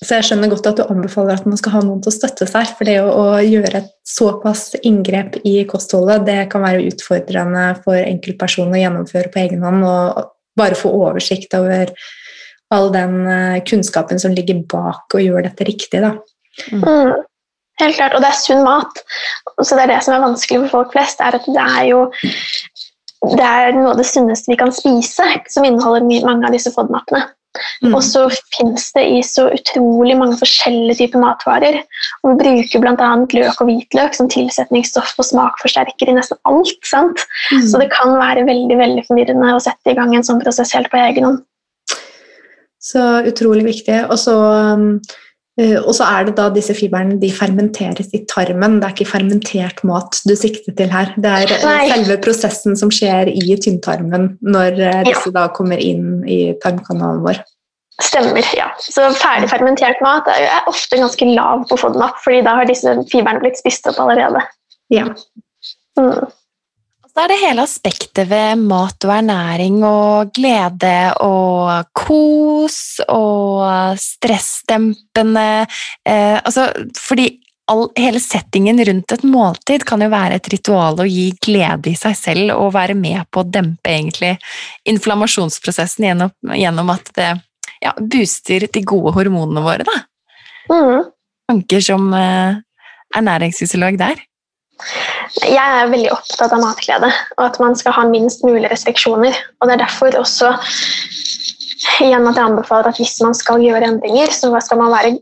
så, 0.00 0.14
jeg 0.16 0.30
skjønner 0.30 0.48
godt 0.48 0.68
at 0.70 0.78
du 0.78 0.86
anbefaler 0.88 1.36
at 1.36 1.46
man 1.48 1.58
skal 1.60 1.74
ha 1.74 1.80
noen 1.84 1.98
til 2.00 2.08
å 2.08 2.14
støtte 2.14 2.46
seg. 2.48 2.70
For 2.78 2.88
det 2.88 2.96
å, 3.02 3.08
å 3.12 3.24
gjøre 3.44 3.82
et 3.82 3.90
såpass 4.08 4.70
inngrep 4.80 5.36
i 5.44 5.58
kostholdet, 5.68 6.24
det 6.24 6.38
kan 6.52 6.64
være 6.64 6.86
utfordrende 6.88 7.66
for 7.84 8.00
enkeltpersoner 8.00 8.78
å 8.78 8.80
gjennomføre 8.80 9.32
på 9.32 9.42
egen 9.42 9.66
hånd. 9.66 9.84
Og 9.84 10.30
bare 10.56 10.78
få 10.78 10.92
oversikt 11.02 11.52
over 11.58 11.92
all 12.72 12.88
den 12.94 13.18
eh, 13.28 13.58
kunnskapen 13.68 14.20
som 14.22 14.32
ligger 14.32 14.62
bak 14.70 15.12
å 15.16 15.20
gjøre 15.20 15.50
dette 15.50 15.66
riktig. 15.68 16.00
Da. 16.00 16.14
Mm. 16.70 16.86
mm. 16.86 17.26
Helt 17.80 17.96
klart, 17.96 18.16
Og 18.16 18.24
det 18.24 18.28
er 18.28 18.36
sunn 18.36 18.64
mat. 18.64 19.02
Så 19.60 19.76
det 19.76 19.84
er 19.84 19.92
det 19.94 20.00
som 20.04 20.14
er 20.16 20.24
vanskelig 20.24 20.62
for 20.62 20.78
folk 20.78 20.94
flest. 20.96 21.20
er 21.20 21.36
at 21.36 21.44
det 21.48 21.64
er 21.64 21.84
jo 21.88 22.06
det 23.36 23.44
er 23.44 23.74
noe 23.76 23.92
av 23.92 24.00
det 24.00 24.08
sunneste 24.08 24.48
vi 24.48 24.56
kan 24.60 24.72
spise, 24.72 25.26
som 25.52 25.64
inneholder 25.68 26.04
mange 26.24 26.48
av 26.48 26.56
disse 26.56 26.72
FODMAP-ene. 26.72 27.26
Mm. 27.82 27.94
Og 27.96 28.02
så 28.06 28.26
fins 28.54 28.90
det 28.94 29.04
i 29.10 29.20
så 29.26 29.48
utrolig 29.50 30.16
mange 30.18 30.38
forskjellige 30.38 31.00
typer 31.00 31.22
matvarer. 31.22 31.80
Og 32.22 32.32
vi 32.32 32.36
bruker 32.44 32.82
bl.a. 32.82 33.10
løk 33.34 33.62
og 33.62 33.70
hvitløk 33.70 34.16
som 34.16 34.30
tilsetningsstoff 34.30 35.16
og 35.18 35.28
smakforsterker 35.30 36.12
i 36.12 36.16
nesten 36.18 36.38
alt. 36.50 36.76
sant? 36.86 37.24
Mm. 37.50 37.64
Så 37.66 37.82
det 37.82 37.90
kan 37.94 38.14
være 38.20 38.46
veldig 38.48 38.78
veldig 38.80 39.06
forvirrende 39.08 39.54
å 39.56 39.62
sette 39.62 39.92
i 39.92 39.98
gang 39.98 40.14
en 40.14 40.26
sånn 40.26 40.42
prosess 40.42 40.74
helt 40.76 40.92
på 40.92 41.00
egen 41.00 41.28
hånd. 41.28 41.42
Så 42.80 43.02
utrolig 43.28 43.66
viktig. 43.66 44.04
Og 44.08 44.16
så 44.20 44.36
um 44.76 44.94
og 45.82 45.92
så 45.96 46.06
er 46.06 46.28
det 46.28 46.36
da 46.38 46.46
disse 46.54 46.74
fibrene 46.76 47.18
de 47.20 47.30
fermenteres 47.34 48.12
i 48.16 48.22
tarmen. 48.30 48.78
Det 48.80 48.88
er 48.88 48.94
ikke 48.94 49.10
fermentert 49.12 49.82
mat 49.88 50.20
du 50.28 50.34
sikter 50.38 50.74
til 50.76 50.92
her. 50.92 51.12
Det 51.20 51.32
er 51.42 51.54
eh, 51.56 51.64
Nei. 51.66 51.86
selve 51.90 52.16
prosessen 52.24 52.78
som 52.80 52.92
skjer 52.94 53.28
i 53.32 53.56
tynntarmen 53.60 54.34
når 54.40 54.78
eh, 54.78 55.00
disse 55.10 55.28
ja. 55.28 55.36
da 55.36 55.46
kommer 55.56 55.80
inn 55.82 56.22
i 56.24 56.42
tarmkanalen 56.64 57.24
vår. 57.26 57.42
Stemmer, 58.00 58.46
ja. 58.56 58.70
Så 58.80 59.04
ferdig 59.20 59.50
fermentert 59.50 60.00
mat 60.04 60.28
er 60.32 60.68
ofte 60.70 60.96
ganske 60.96 61.26
lav 61.34 61.66
på 61.68 61.76
FODMAP, 61.82 62.16
fordi 62.24 62.40
da 62.46 62.56
har 62.56 62.68
disse 62.70 62.94
fibrene 63.12 63.42
blitt 63.42 63.60
spist 63.60 63.88
opp 63.90 64.00
allerede. 64.00 64.40
Ja. 64.94 65.10
Mm. 66.00 66.30
Så 67.20 67.26
er 67.26 67.34
det 67.34 67.42
hele 67.42 67.64
aspektet 67.66 68.28
ved 68.30 68.60
mat 68.64 69.04
og 69.04 69.10
ernæring 69.12 69.82
og 69.84 70.30
glede 70.32 71.10
og 71.20 71.90
kos 71.92 72.78
og 73.12 73.98
stressdempende 74.00 75.66
eh, 76.08 76.38
altså, 76.38 76.70
Fordi 76.96 77.26
all, 77.68 77.90
hele 78.00 78.22
settingen 78.24 78.80
rundt 78.88 79.12
et 79.12 79.26
måltid 79.28 79.84
kan 79.84 80.00
jo 80.00 80.08
være 80.08 80.38
et 80.40 80.48
ritual 80.54 80.96
å 81.04 81.08
gi 81.10 81.26
glede 81.44 81.92
i 81.92 82.00
seg 82.00 82.16
selv 82.16 82.54
og 82.54 82.72
være 82.78 82.96
med 82.96 83.28
på 83.28 83.44
å 83.44 83.50
dempe 83.52 83.92
egentlig 83.92 84.32
inflammasjonsprosessen 84.88 86.08
gjennom, 86.08 86.32
gjennom 86.56 86.94
at 86.96 87.12
det 87.20 87.28
ja, 87.84 87.92
booster 88.00 88.64
de 88.64 88.86
gode 88.94 89.12
hormonene 89.18 89.66
våre. 89.68 89.84
da. 89.84 90.00
Mm. 90.72 91.12
Tanker 91.52 91.84
som 91.84 92.08
eh, 92.16 92.64
ernæringsfysiolog 93.12 94.00
der. 94.00 94.24
Jeg 95.44 95.60
er 95.60 95.90
veldig 95.92 96.10
opptatt 96.14 96.52
av 96.54 96.62
matglede, 96.62 97.10
og 97.38 97.44
at 97.46 97.58
man 97.62 97.76
skal 97.78 97.94
ha 97.96 98.06
minst 98.08 98.44
mulig 98.46 98.70
restriksjoner. 98.72 99.36
Og 99.60 99.68
Det 99.68 99.76
er 99.76 99.84
derfor 99.84 100.18
også 100.18 100.52
igjen 102.00 102.28
at 102.28 102.36
jeg 102.36 102.44
anbefaler 102.44 102.90
at 102.90 103.00
hvis 103.00 103.18
man 103.24 103.36
skal 103.36 103.62
gjøre 103.62 103.86
endringer, 103.88 104.32
så 104.32 104.52
skal 104.64 104.80
man 104.80 104.92
være 104.92 105.16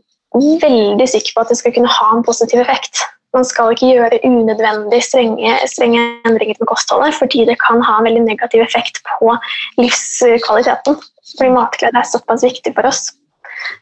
veldig 0.63 1.07
sikker 1.09 1.35
på 1.35 1.43
at 1.43 1.51
det 1.51 1.57
skal 1.59 1.73
kunne 1.75 1.91
ha 1.91 2.09
en 2.15 2.25
positiv 2.25 2.61
effekt. 2.63 3.03
Man 3.33 3.45
skal 3.45 3.75
ikke 3.75 3.91
gjøre 3.93 4.19
unødvendig 4.25 5.03
strenge, 5.05 5.53
strenge 5.69 6.01
endringer 6.25 6.57
med 6.59 6.69
kostholdet, 6.71 7.13
fordi 7.13 7.45
det 7.45 7.59
kan 7.61 7.81
ha 7.85 7.99
en 7.99 8.07
veldig 8.09 8.23
negativ 8.25 8.63
effekt 8.65 9.03
på 9.05 9.35
livskvaliteten. 9.77 10.97
Fordi 11.37 11.49
matglede 11.53 12.01
er 12.01 12.09
såpass 12.09 12.43
viktig 12.43 12.73
for 12.73 12.89
oss. 12.89 13.11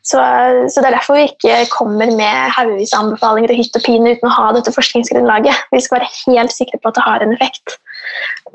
Så, 0.01 0.21
så, 0.71 0.81
Det 0.81 0.87
er 0.87 0.95
derfor 0.95 1.17
vi 1.17 1.27
ikke 1.27 1.57
kommer 1.73 2.09
med 2.17 2.53
haugevis 2.55 2.93
av 2.95 3.05
anbefalinger 3.05 3.53
og 3.53 3.59
hytt 3.59 3.77
og 3.77 3.85
pine 3.85 4.15
uten 4.15 4.29
å 4.29 4.35
ha 4.35 4.47
dette 4.55 4.73
forskningsgrunnlaget. 4.75 5.67
Vi 5.73 5.83
skal 5.83 5.99
være 5.99 6.13
helt 6.25 6.55
sikre 6.55 6.79
på 6.81 6.91
at 6.91 6.97
det 6.97 7.05
har 7.05 7.25
en 7.25 7.35
effekt. 7.35 7.77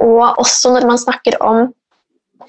Og 0.01 0.39
også 0.43 0.75
når 0.75 0.89
man 0.91 1.01
snakker 1.01 1.39
om 1.45 1.69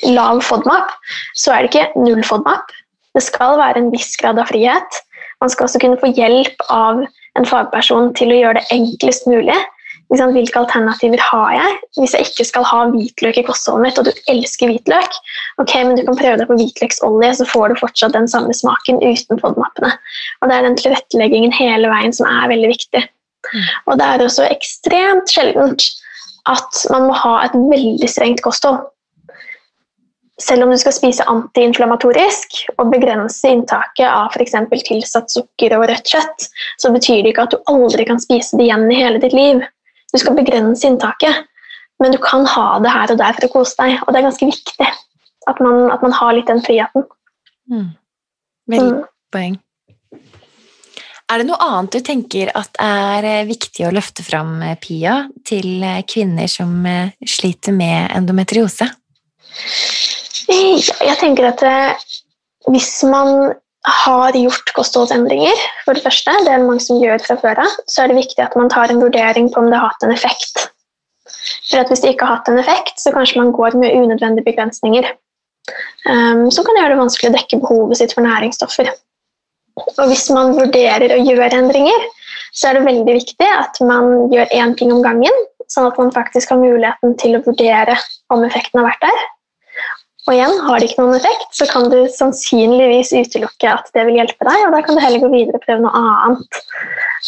lav 0.10 0.42
FODMAP, 0.42 0.94
så 1.38 1.54
er 1.54 1.66
det 1.66 1.74
ikke 1.74 2.06
null 2.06 2.24
FODMAP. 2.26 2.72
Det 3.14 3.24
skal 3.24 3.60
være 3.60 3.84
en 3.84 3.92
viss 3.94 4.16
grad 4.18 4.40
av 4.42 4.50
frihet. 4.50 5.04
Man 5.44 5.52
skal 5.52 5.68
også 5.68 5.82
kunne 5.84 6.00
få 6.02 6.10
hjelp 6.16 6.66
av 6.74 7.04
en 7.38 7.48
fagperson 7.50 8.14
til 8.18 8.34
å 8.34 8.40
gjøre 8.40 8.62
det 8.62 8.68
enklest 8.74 9.28
mulig. 9.30 9.58
Hvilke 10.12 10.60
alternativer 10.60 11.22
har 11.24 11.54
jeg 11.56 11.78
hvis 11.98 12.14
jeg 12.14 12.28
ikke 12.28 12.46
skal 12.46 12.66
ha 12.70 12.84
hvitløk 12.92 13.40
i 13.40 13.46
kostholdet 13.48 13.86
mitt, 13.88 14.00
og 14.00 14.06
du 14.06 14.30
elsker 14.30 14.70
hvitløk? 14.70 15.18
Ok, 15.62 15.74
men 15.74 15.98
Du 15.98 16.04
kan 16.06 16.20
prøve 16.20 16.38
deg 16.42 16.50
på 16.50 16.58
hvitløksolje, 16.60 17.32
så 17.40 17.48
får 17.50 17.74
du 17.74 17.82
fortsatt 17.82 18.14
den 18.14 18.30
samme 18.30 18.54
smaken 18.54 19.02
uten 19.02 19.42
FODMAP-ene. 19.42 19.92
Og 20.42 20.50
Det 20.50 20.56
er 20.58 20.68
den 20.68 20.78
tilretteleggingen 20.78 21.54
hele 21.56 21.90
veien 21.90 22.14
som 22.14 22.30
er 22.30 22.52
veldig 22.52 22.70
viktig. 22.76 23.04
Mm. 23.54 23.68
Og 23.88 23.98
Det 23.98 24.08
er 24.08 24.26
også 24.26 24.48
ekstremt 24.52 25.34
sjeldent 25.34 25.90
at 26.52 26.86
man 26.92 27.08
må 27.08 27.14
ha 27.18 27.38
et 27.46 27.56
veldig 27.56 28.10
strengt 28.10 28.44
kosthold. 28.44 28.84
Selv 30.42 30.66
om 30.66 30.72
du 30.74 30.78
skal 30.82 30.96
spise 30.96 31.26
antiinflamatorisk 31.30 32.64
og 32.82 32.90
begrense 32.92 33.48
inntaket 33.48 34.08
av 34.10 34.34
f.eks. 34.34 34.56
tilsatt 34.88 35.32
sukker 35.32 35.76
og 35.78 35.86
rødt 35.92 36.10
kjøtt, 36.10 36.50
så 36.82 36.92
betyr 36.92 37.22
det 37.22 37.32
ikke 37.32 37.46
at 37.48 37.54
du 37.54 37.62
aldri 37.72 38.06
kan 38.10 38.20
spise 38.20 38.58
det 38.58 38.66
igjen 38.68 38.90
i 38.92 39.00
hele 39.00 39.22
ditt 39.24 39.36
liv. 39.38 39.62
Du 40.14 40.22
skal 40.22 40.38
begrense 40.38 40.88
inntaket, 40.88 41.44
men 42.02 42.14
du 42.14 42.20
kan 42.22 42.46
ha 42.50 42.68
det 42.84 42.94
her 42.94 43.14
og 43.14 43.20
der 43.22 43.36
for 43.38 43.48
å 43.48 43.54
kose 43.58 43.78
deg. 43.80 43.98
Og 44.04 44.14
det 44.14 44.22
er 44.22 44.28
ganske 44.30 44.50
viktig 44.50 44.90
at 45.50 45.60
man, 45.64 45.90
at 45.92 46.04
man 46.06 46.16
har 46.16 46.36
litt 46.38 46.50
den 46.50 46.64
friheten. 46.64 47.06
Mm. 47.72 47.92
Veldig 48.72 48.96
mm. 48.96 49.06
poeng. 49.34 49.60
Er 51.32 51.42
det 51.42 51.48
noe 51.48 51.66
annet 51.66 51.96
du 51.96 52.04
tenker 52.06 52.52
at 52.54 52.78
er 52.84 53.26
eh, 53.26 53.46
viktig 53.48 53.88
å 53.88 53.94
løfte 53.96 54.26
fram, 54.26 54.58
eh, 54.62 54.76
Pia, 54.78 55.24
til 55.48 55.82
eh, 55.82 56.04
kvinner 56.06 56.50
som 56.52 56.84
sliter 57.26 57.74
med 57.74 58.12
endometriose? 58.14 58.90
Jeg 60.52 61.18
tenker 61.22 61.48
at 61.50 61.64
hvis 62.68 62.92
man 63.08 63.54
har 63.84 64.36
gjort 64.38 64.72
kostholdsendringer, 64.78 65.58
for 65.84 65.98
det 65.98 66.04
første, 66.06 66.32
det 66.46 66.52
er 66.52 66.62
det 66.62 66.68
mange 66.68 66.84
som 66.84 67.02
gjør 67.02 67.24
fra 67.26 67.36
før 67.42 67.64
av, 67.66 67.74
så 67.92 68.04
er 68.04 68.12
det 68.12 68.22
viktig 68.22 68.40
at 68.44 68.56
man 68.60 68.72
tar 68.72 68.92
en 68.92 69.02
vurdering 69.04 69.50
på 69.52 69.60
om 69.60 69.68
det 69.72 69.80
har 69.80 69.92
hatt 69.92 70.06
en 70.08 70.16
effekt. 70.16 70.70
For 71.70 71.82
at 71.82 71.92
Hvis 71.92 72.04
det 72.04 72.14
ikke 72.14 72.28
har 72.28 72.40
hatt 72.40 72.52
en 72.52 72.62
effekt, 72.62 72.96
så 73.02 73.12
kanskje 73.12 73.42
man 73.42 73.52
går 73.52 73.76
med 73.80 73.96
unødvendige 73.98 74.46
begrensninger. 74.46 75.10
Um, 76.08 76.50
som 76.52 76.66
kan 76.68 76.78
gjøre 76.80 76.94
det 76.94 77.00
vanskelig 77.00 77.32
å 77.32 77.36
dekke 77.38 77.60
behovet 77.64 78.00
sitt 78.00 78.16
for 78.16 78.24
næringsstoffer. 78.26 78.92
Og 79.84 80.04
Hvis 80.12 80.30
man 80.32 80.56
vurderer 80.56 81.16
å 81.16 81.22
gjøre 81.24 81.60
endringer, 81.60 82.08
så 82.54 82.70
er 82.70 82.78
det 82.78 82.88
veldig 82.88 83.16
viktig 83.20 83.50
at 83.50 83.80
man 83.84 84.30
gjør 84.32 84.52
én 84.54 84.76
ting 84.78 84.92
om 84.94 85.04
gangen, 85.04 85.44
sånn 85.72 85.90
at 85.90 85.98
man 86.00 86.12
faktisk 86.14 86.52
har 86.54 86.62
muligheten 86.62 87.16
til 87.20 87.36
å 87.36 87.44
vurdere 87.46 87.96
om 88.34 88.44
effekten 88.46 88.80
har 88.80 88.92
vært 88.92 89.08
der. 89.08 89.24
Og 90.24 90.32
igjen, 90.38 90.54
har 90.64 90.80
det 90.80 90.88
ikke 90.88 91.04
noen 91.04 91.18
effekt, 91.18 91.50
så 91.52 91.66
kan 91.68 91.90
du 91.92 91.98
sannsynligvis 92.16 93.12
utelukke 93.12 93.68
at 93.68 93.90
det 93.96 94.06
vil 94.08 94.22
hjelpe 94.22 94.48
deg, 94.48 94.62
og 94.68 94.76
da 94.76 94.80
kan 94.86 94.96
du 94.96 95.04
heller 95.04 95.20
gå 95.20 95.32
videre 95.34 95.60
og 95.60 95.66
prøve 95.66 95.84
noe 95.84 96.04
annet. 96.24 96.60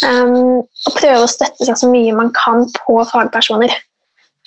Um, 0.05 0.61
og 0.63 0.95
prøve 0.95 1.25
å 1.25 1.31
støtte 1.31 1.67
seg 1.67 1.81
så 1.81 1.89
mye 1.91 2.15
man 2.15 2.31
kan 2.37 2.63
på 2.77 3.01
fagpersoner. 3.11 3.75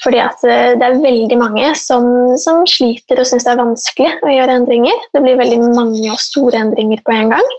Fordi 0.03 0.21
at 0.23 0.45
eh, 0.47 0.77
det 0.79 0.85
er 0.87 1.01
veldig 1.03 1.39
mange 1.41 1.71
som, 1.79 2.05
som 2.39 2.63
sliter 2.71 3.19
og 3.19 3.27
syns 3.27 3.47
det 3.47 3.51
er 3.51 3.59
vanskelig 3.59 4.13
å 4.23 4.31
gjøre 4.31 4.59
endringer. 4.61 5.01
Det 5.15 5.23
blir 5.25 5.41
veldig 5.41 5.73
mange 5.75 6.13
og 6.13 6.21
store 6.23 6.61
endringer 6.63 7.03
på 7.07 7.15
en 7.17 7.33
gang. 7.35 7.51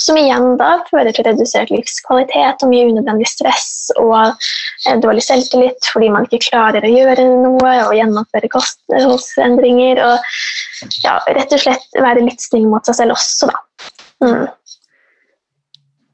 Som 0.00 0.20
igjen 0.20 0.56
da 0.60 0.70
fører 0.88 1.12
til 1.12 1.28
redusert 1.28 1.72
livskvalitet 1.74 2.64
og 2.64 2.72
mye 2.72 2.88
unødvendig 2.88 3.28
stress 3.28 3.92
og 4.00 4.16
eh, 4.22 4.96
dårlig 5.04 5.26
selvtillit 5.26 5.92
fordi 5.92 6.08
man 6.14 6.28
ikke 6.28 6.46
klarer 6.48 6.88
å 6.88 6.94
gjøre 6.94 7.28
noe 7.28 7.76
og 7.84 7.94
gjennomføre 7.98 8.52
kostholdsendringer. 8.56 10.00
Og 10.06 10.96
ja, 11.04 11.18
rett 11.28 11.52
og 11.52 11.64
slett 11.66 12.00
være 12.00 12.24
litt 12.24 12.40
snill 12.40 12.70
mot 12.72 12.88
seg 12.88 13.02
selv 13.02 13.18
også, 13.18 13.52
da. 13.52 13.60
Mm. 14.24 14.44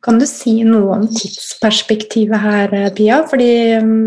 Kan 0.08 0.18
du 0.18 0.24
si 0.26 0.62
noe 0.64 0.94
om 0.96 1.06
tidsperspektivet 1.10 2.40
her, 2.40 2.74
Pia? 2.96 3.18
Fordi 3.28 3.50
mm, 3.82 4.06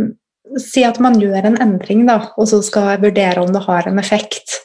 Si 0.59 0.83
at 0.83 0.99
man 1.03 1.19
gjør 1.21 1.47
en 1.47 1.59
endring, 1.63 2.03
da, 2.09 2.17
og 2.35 2.49
så 2.51 2.59
skal 2.65 2.99
vurdere 3.03 3.43
om 3.43 3.53
det 3.53 3.63
har 3.67 3.87
en 3.87 4.01
effekt. 4.01 4.57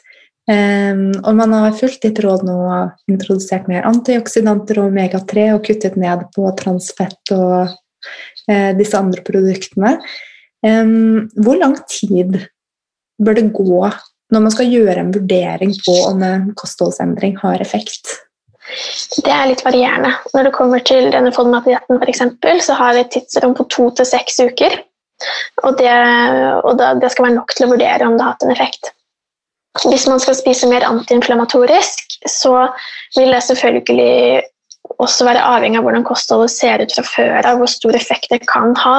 Um, 0.47 1.11
og 1.27 1.33
man 1.35 1.51
har 1.51 1.75
fulgt 1.75 2.05
ditt 2.05 2.21
råd 2.23 2.45
nå 2.47 2.55
og 2.55 3.11
introdusert 3.11 3.65
mer 3.67 3.83
antioksidanter 3.89 4.79
og 4.79 4.93
omega-3 4.93 5.49
og 5.57 5.65
kuttet 5.67 5.97
ned 5.99 6.23
på 6.35 6.47
transfett 6.55 7.33
og 7.35 7.73
uh, 7.73 8.71
disse 8.77 8.95
andre 8.95 9.25
produktene. 9.27 9.97
Um, 10.63 11.27
hvor 11.43 11.59
lang 11.59 11.75
tid 11.91 12.39
bør 13.19 13.35
det 13.41 13.49
gå 13.57 13.81
når 14.31 14.43
man 14.43 14.53
skal 14.55 14.71
gjøre 14.71 15.03
en 15.03 15.11
vurdering 15.15 15.75
på 15.83 15.97
om 16.07 16.23
en 16.23 16.47
kostholdsendring 16.55 17.35
har 17.43 17.63
effekt? 17.63 18.15
Det 19.23 19.31
er 19.31 19.47
litt 19.51 19.63
varierende. 19.63 20.13
Når 20.33 20.47
det 20.47 20.55
kommer 20.55 20.83
til 20.83 21.11
denne 21.11 21.31
FODMAP-dietten, 21.35 22.59
så 22.63 22.75
har 22.75 22.95
vi 22.95 23.03
et 23.03 23.13
tidsrom 23.15 23.55
på 23.55 23.67
to 23.71 23.89
til 23.95 24.07
seks 24.07 24.39
uker. 24.43 24.75
Og, 25.65 25.77
det, 25.79 25.93
og 26.63 26.77
da, 26.79 26.93
det, 26.99 27.09
skal 27.13 27.27
være 27.27 27.37
nok 27.39 27.55
til 27.55 27.67
å 27.67 27.71
vurdere 27.73 28.05
om 28.07 28.17
det 28.17 28.25
har 28.25 28.35
hatt 28.35 28.45
en 28.45 28.53
effekt. 28.53 28.91
hvis 29.85 30.07
man 30.09 30.21
skal 30.21 30.37
spise 30.37 30.69
mer 30.69 30.85
antiinflamatorisk, 30.85 32.19
så 32.29 32.67
vil 33.17 33.33
det 33.33 33.43
selvfølgelig 33.45 34.43
også 35.03 35.27
være 35.27 35.43
avhengig 35.43 35.79
av 35.79 35.85
hvordan 35.85 36.05
kostholdet 36.07 36.53
ser 36.53 36.81
ut 36.81 36.93
fra 36.95 37.03
før 37.05 37.45
av, 37.45 37.59
hvor 37.59 37.69
stor 37.69 37.95
effekt 37.97 38.31
det 38.31 38.41
kan 38.49 38.73
ha. 38.81 38.97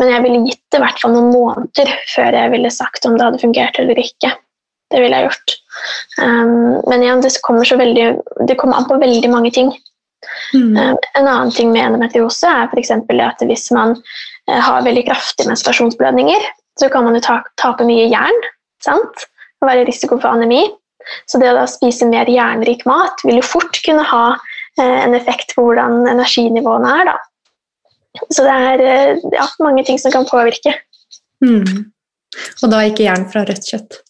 Men 0.00 0.12
jeg 0.12 0.24
ville 0.26 0.42
gitt 0.48 0.62
det 0.72 0.80
i 0.80 0.84
hvert 0.84 1.02
fall 1.02 1.14
noen 1.14 1.30
måneder 1.32 1.92
før 2.12 2.36
jeg 2.36 2.52
ville 2.54 2.72
sagt 2.74 3.06
om 3.08 3.16
det 3.16 3.26
hadde 3.26 3.42
fungert 3.42 3.78
eller 3.80 4.00
ikke. 4.00 4.34
Det 4.90 5.04
ville 5.04 5.20
jeg 5.20 5.28
gjort. 5.28 5.54
Um, 6.18 6.80
men 6.90 7.04
igjen, 7.04 7.22
det 7.22 7.36
kommer, 7.46 7.76
veldig, 7.78 8.08
det 8.48 8.58
kommer, 8.58 8.80
an 8.80 8.88
på 8.90 8.98
veldig 9.00 9.30
mange 9.30 9.52
ting. 9.54 9.70
Mm. 10.52 10.74
Um, 10.74 10.98
en 11.14 11.28
annen 11.28 11.52
ting 11.54 11.70
med 11.72 11.86
endometriose 11.86 12.50
er 12.50 12.66
f.eks. 12.68 12.90
at 12.98 13.46
hvis 13.46 13.70
man 13.76 13.94
har 14.64 14.86
veldig 14.86 15.06
kraftige 15.06 15.50
menstruasjonsblødninger, 15.50 16.46
så 16.80 16.88
kan 16.92 17.06
man 17.06 17.18
jo 17.18 17.22
ta, 17.24 17.40
tape 17.60 17.86
mye 17.88 18.08
jern 18.10 18.46
sant? 18.84 19.28
og 19.60 19.68
være 19.68 19.84
i 19.84 19.90
risiko 19.90 20.16
for 20.16 20.32
anemi. 20.32 20.62
Så 21.28 21.40
det 21.40 21.50
å 21.50 21.56
da 21.56 21.66
spise 21.68 22.08
mer 22.08 22.28
jernrik 22.30 22.86
mat 22.88 23.20
vil 23.26 23.40
jo 23.40 23.44
fort 23.44 23.80
kunne 23.84 24.04
ha 24.08 24.24
eh, 24.80 24.98
en 25.04 25.16
effekt 25.16 25.54
på 25.56 25.64
hvordan 25.66 26.06
energinivåene 26.08 26.94
er. 27.00 27.10
Da. 27.10 27.16
Så 28.32 28.44
det 28.46 28.54
er 28.54 28.84
uh, 28.84 29.26
ja, 29.34 29.46
mange 29.62 29.84
ting 29.86 30.00
som 30.00 30.12
kan 30.14 30.28
påvirke. 30.28 30.74
Mm. 31.44 31.90
Og 32.62 32.72
da 32.72 32.82
ikke 32.88 33.06
jern 33.06 33.26
fra 33.32 33.44
rødt 33.48 33.68
kjøtt? 33.68 34.00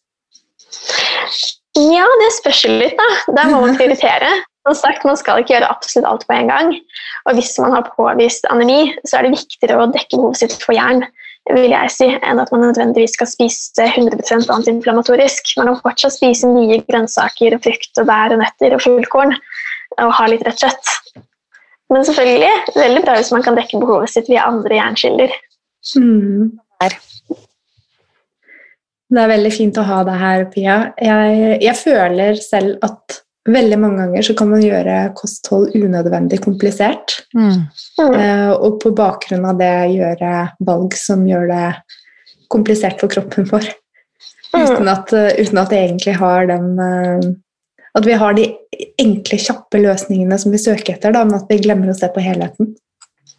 Ja, 1.79 2.07
det 2.21 2.31
spørs 2.35 2.65
litt, 2.67 2.99
da. 2.99 3.35
Der 3.39 3.51
må 3.53 3.61
man 3.63 3.77
prioritere. 3.79 4.31
Som 4.69 4.77
sagt, 4.77 5.07
Man 5.09 5.17
skal 5.17 5.41
ikke 5.41 5.55
gjøre 5.55 5.71
absolutt 5.73 6.09
alt 6.09 6.27
på 6.29 6.37
en 6.37 6.51
gang. 6.53 6.75
Og 7.27 7.39
hvis 7.39 7.57
man 7.63 7.73
har 7.73 7.89
påvist 7.97 8.45
anemi, 8.53 8.93
så 9.09 9.19
er 9.19 9.27
det 9.27 9.39
viktigere 9.39 9.81
å 9.81 9.89
dekke 9.89 10.19
behovet 10.19 10.43
sitt 10.43 10.59
for 10.63 10.77
jern 10.77 11.07
vil 11.49 11.73
jeg 11.73 11.91
si, 11.93 12.07
enn 12.07 12.41
at 12.43 12.51
man 12.53 12.63
nødvendigvis 12.67 13.17
skal 13.17 13.29
spise 13.31 13.87
100% 13.87 14.51
antiinflammatorisk. 14.53 15.55
Man 15.59 15.71
kan 15.71 15.81
fortsatt 15.83 16.15
spise 16.15 16.51
mye 16.51 16.81
grønnsaker, 16.87 17.57
og 17.57 17.65
frukt, 17.65 17.91
og 17.99 18.09
bær 18.11 18.35
og 18.35 18.43
nøtter 18.43 18.77
og 18.77 18.85
fullkorn 18.85 19.35
og 20.01 20.13
ha 20.15 20.29
litt 20.31 20.45
rødt 20.47 20.63
kjøtt. 20.63 20.93
Men 21.91 22.07
selvfølgelig 22.07 22.51
veldig 22.77 23.05
bra 23.07 23.17
hvis 23.19 23.33
man 23.35 23.43
kan 23.47 23.57
dekke 23.59 23.81
behovet 23.83 24.13
sitt 24.13 24.31
via 24.31 24.47
andre 24.47 24.79
jernkilder. 24.79 25.33
Mm. 25.99 26.53
Det 29.11 29.25
er 29.25 29.33
veldig 29.33 29.51
fint 29.51 29.81
å 29.81 29.87
ha 29.89 30.05
deg 30.07 30.21
her, 30.21 30.45
Pia. 30.53 30.77
Jeg, 31.03 31.57
jeg, 31.65 31.77
føler 31.81 32.39
selv 32.39 32.79
at 32.87 33.19
veldig 33.49 33.79
mange 33.81 34.03
ganger 34.03 34.25
så 34.27 34.35
kan 34.37 34.51
man 34.53 34.63
gjøre 34.65 34.97
kosthold 35.17 35.73
unødvendig 35.77 36.41
komplisert. 36.45 37.21
Mm. 37.37 37.69
Uh, 38.01 38.53
og 38.57 38.81
på 38.83 38.93
bakgrunn 38.97 39.47
av 39.49 39.61
det 39.61 39.73
gjøre 39.95 40.33
valg 40.67 40.97
som 40.99 41.25
gjør 41.29 41.49
det 41.51 41.69
komplisert 42.53 43.01
for 43.01 43.13
kroppen 43.13 43.49
vår. 43.49 43.71
Mm. 44.51 44.67
Uten, 44.67 44.91
at, 44.91 45.15
uh, 45.15 45.31
uten, 45.39 45.63
at, 45.63 45.73
det 45.73 45.79
egentlig 45.79 46.17
har 46.19 46.49
den 46.51 46.73
uh, 46.75 47.31
At 47.95 48.07
vi 48.07 48.15
har 48.19 48.35
de 48.35 48.45
enkle, 49.03 49.39
kjappe 49.39 49.81
løsningene 49.81 50.37
som 50.39 50.53
vi 50.55 50.61
søker 50.63 50.95
etter, 50.95 51.15
da, 51.15 51.25
men 51.27 51.41
at 51.41 51.49
vi 51.51 51.59
glemmer 51.65 51.91
å 51.91 51.97
se 51.97 52.07
på 52.13 52.23
helheten. 52.23 52.75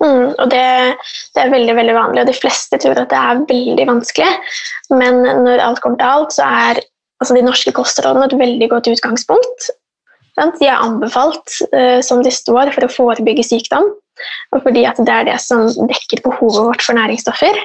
Mm, 0.02 0.34
og 0.34 0.50
det, 0.52 0.66
det, 1.36 1.40
er 1.40 1.54
veldig 1.54 1.76
veldig 1.78 1.94
vanlig, 1.96 2.24
og 2.24 2.28
de 2.28 2.36
fleste 2.36 2.80
tror 2.82 3.00
at 3.00 3.14
det 3.14 3.20
er 3.22 3.46
veldig 3.48 3.86
vanskelig. 3.88 4.32
Men 4.92 5.22
når 5.46 5.64
alt 5.64 5.80
kommer 5.80 6.02
til 6.02 6.10
alt, 6.10 6.36
så 6.36 6.50
er 6.50 6.82
altså, 7.22 7.38
de 7.38 7.46
norske 7.46 7.72
kostrådene 7.78 8.28
et 8.28 8.36
veldig 8.42 8.70
godt 8.74 8.90
utgangspunkt. 8.92 9.70
De 10.41 10.67
er 10.67 10.80
anbefalt 10.82 11.58
uh, 11.75 11.99
som 12.06 12.23
de 12.25 12.32
står 12.34 12.73
for 12.75 12.88
å 12.88 12.93
forebygge 12.93 13.45
sykdom, 13.45 13.91
og 14.54 14.63
fordi 14.65 14.86
det 14.86 15.13
er 15.13 15.27
det 15.30 15.38
som 15.41 15.67
dekker 15.89 16.23
behovet 16.25 16.65
vårt 16.69 16.86
for 16.86 16.97
næringsstoffer. 16.97 17.60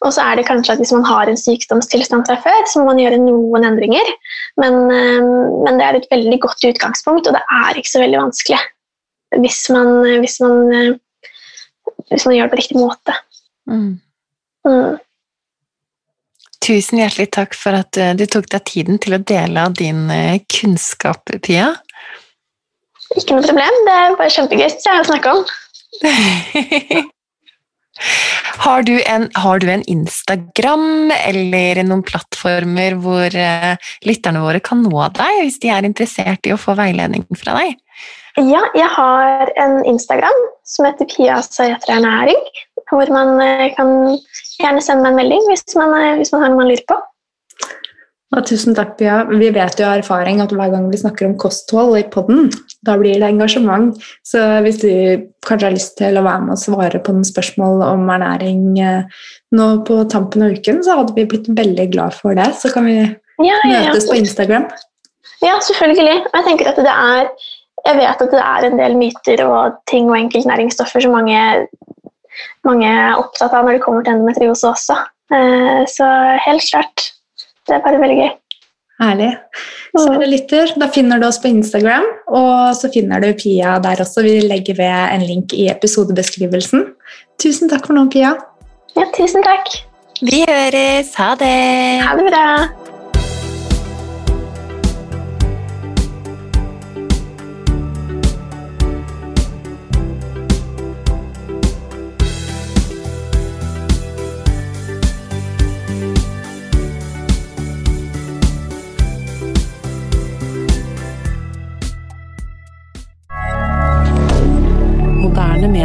Og 0.00 0.14
så 0.16 0.24
er 0.24 0.38
det 0.38 0.46
kanskje 0.48 0.74
at 0.74 0.80
hvis 0.80 0.94
man 0.96 1.04
har 1.04 1.28
en 1.28 1.38
sykdomstilstand 1.38 2.24
fra 2.26 2.38
før, 2.40 2.64
så 2.70 2.80
må 2.80 2.92
man 2.92 3.02
gjøre 3.02 3.20
noen 3.20 3.66
endringer. 3.68 4.14
Men, 4.60 4.80
uh, 4.90 5.62
men 5.66 5.78
det 5.78 5.86
er 5.86 6.00
et 6.00 6.10
veldig 6.12 6.40
godt 6.46 6.66
utgangspunkt, 6.72 7.30
og 7.30 7.36
det 7.36 7.44
er 7.62 7.78
ikke 7.78 7.94
så 7.94 8.04
veldig 8.04 8.24
vanskelig 8.26 8.60
hvis 9.38 9.68
man, 9.70 9.86
hvis 10.18 10.40
man 10.42 10.96
hvis 12.10 12.26
man 12.26 12.36
gjør 12.36 12.48
det 12.48 12.54
på 12.54 12.60
riktig 12.60 12.80
måte. 12.80 13.14
Mm. 13.70 14.00
Mm. 14.66 14.98
Tusen 16.60 17.00
hjertelig 17.00 17.30
takk 17.34 17.56
for 17.56 17.78
at 17.78 17.98
eh, 18.00 18.12
du 18.18 18.26
tok 18.28 18.50
deg 18.52 18.66
tiden 18.68 19.00
til 19.02 19.16
å 19.16 19.22
dele 19.22 19.64
av 19.68 19.76
din 19.78 20.08
eh, 20.12 20.42
kunnskap, 20.50 21.32
Pia. 21.44 21.72
Ikke 23.18 23.34
noe 23.34 23.46
problem. 23.46 23.80
Det 23.86 23.96
er 23.96 24.18
bare 24.18 24.34
kjempegøy 24.34 24.68
å 24.68 25.08
snakke 25.08 25.32
om. 25.34 25.42
har, 28.64 28.84
du 28.86 28.94
en, 29.02 29.26
har, 29.34 29.60
du 29.60 29.66
en, 29.72 29.82
Instagram 29.90 31.10
eller 31.16 31.82
noen 31.84 32.04
plattformer 32.06 32.96
hvor 33.02 33.34
uh, 33.34 33.74
lytterne 34.06 34.44
våre 34.44 34.62
kan 34.64 34.84
nå 34.84 35.08
deg 35.18 35.42
hvis 35.42 35.58
de 35.64 35.72
er 35.74 35.88
interessert 35.88 36.46
i 36.46 36.54
å 36.54 36.60
få 36.60 36.78
veiledning 36.78 37.26
fra 37.34 37.58
deg? 37.58 37.76
Ja, 38.38 38.62
jeg 38.78 38.86
har 38.94 39.50
en 39.58 39.80
Instagram 39.90 40.44
som 40.68 40.86
heter 40.86 41.08
Pia 41.10 41.40
Sajetra 41.42 41.98
Ernæring. 41.98 42.38
Hvor 42.90 43.10
man 43.14 43.36
eh, 43.42 43.68
kan 43.76 43.90
gjerne 44.58 44.82
sende 44.82 45.04
meg 45.04 45.12
en 45.12 45.18
melding 45.18 45.44
hvis 45.50 45.66
man, 45.78 45.92
eh, 45.98 46.16
hvis 46.18 46.32
man 46.34 46.42
har 46.42 46.52
noe 46.52 46.62
man 46.62 46.70
lurer 46.70 46.86
på. 46.90 46.96
Ja, 48.30 48.44
tusen 48.46 48.76
takk, 48.78 48.92
Pia. 49.00 49.24
Vi 49.26 49.48
vet 49.50 49.80
jo 49.80 49.88
av 49.88 49.98
erfaring 49.98 50.38
at 50.42 50.52
hver 50.54 50.70
gang 50.70 50.84
vi 50.92 51.00
snakker 51.00 51.26
om 51.26 51.34
kosthold 51.40 51.96
i 51.98 52.04
poden, 52.14 52.46
da 52.86 52.94
blir 53.00 53.18
det 53.18 53.26
engasjement. 53.26 53.96
Så 54.22 54.38
hvis 54.62 54.78
du 54.84 54.90
kanskje 55.46 55.66
har 55.66 55.74
lyst 55.74 55.96
til 55.98 56.14
å 56.14 56.22
være 56.22 56.44
med 56.44 56.54
og 56.54 56.62
svare 56.62 57.00
på 57.02 57.16
noen 57.16 57.26
spørsmål 57.26 57.82
om 57.88 58.06
ernæring 58.14 58.62
eh, 58.78 59.24
nå 59.58 59.66
på 59.88 59.98
tampen 60.14 60.46
av 60.46 60.54
uken, 60.54 60.78
så 60.86 61.00
hadde 61.00 61.16
vi 61.18 61.26
blitt 61.32 61.50
veldig 61.58 61.88
glad 61.90 62.14
for 62.14 62.38
det. 62.38 62.46
Så 62.60 62.70
kan 62.70 62.86
vi 62.86 63.00
ja, 63.00 63.58
ja, 63.66 63.82
møtes 63.88 64.06
på 64.06 64.20
Instagram. 64.22 64.70
Ja, 65.42 65.58
selvfølgelig. 65.66 66.20
Jeg 66.30 66.46
tenker 66.46 66.70
at 66.70 66.78
det 66.78 66.94
er 66.94 67.32
jeg 67.86 67.96
vet 67.96 68.22
at 68.22 68.32
det 68.32 68.40
er 68.44 68.66
en 68.66 68.78
del 68.78 68.96
myter 69.00 69.42
og 69.46 69.78
ting 69.90 70.10
og 70.10 70.18
enkeltnæringsstoffer 70.18 71.02
som 71.02 71.14
mange, 71.16 71.40
mange 72.68 72.90
er 72.90 73.16
opptatt 73.18 73.54
av 73.56 73.64
når 73.64 73.78
det 73.78 73.84
kommer 73.86 74.04
til 74.04 74.14
endometriose 74.14 74.68
også. 74.68 74.98
Eh, 75.34 75.80
så 75.88 76.06
helt 76.44 76.66
klart. 76.70 77.10
Det 77.70 77.78
er 77.78 77.84
bare 77.84 78.00
veldig 78.02 78.16
gøy. 78.18 78.30
Herlig. 79.00 79.30
Så 79.96 80.08
mm. 80.12 80.24
lytter, 80.28 80.72
da 80.82 80.90
finner 80.92 81.20
du 81.22 81.24
oss 81.28 81.38
på 81.40 81.48
Instagram, 81.48 82.04
og 82.36 82.74
så 82.76 82.90
finner 82.92 83.22
du 83.22 83.30
Pia 83.38 83.78
der 83.80 84.02
også. 84.04 84.26
Vi 84.26 84.34
legger 84.44 84.76
ved 84.76 85.14
en 85.14 85.24
link 85.24 85.54
i 85.56 85.70
episodebeskrivelsen. 85.72 86.90
Tusen 87.40 87.72
takk 87.72 87.88
for 87.88 87.96
nå, 87.96 88.04
Pia. 88.12 88.34
Ja, 88.98 89.08
tusen 89.16 89.46
takk. 89.46 89.72
Vi 90.20 90.44
høres. 90.44 91.14
Ha 91.16 91.32
det. 91.40 91.56
Ha 92.04 92.16
det 92.18 92.28
bra. 92.28 92.46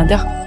Media. 0.04 0.45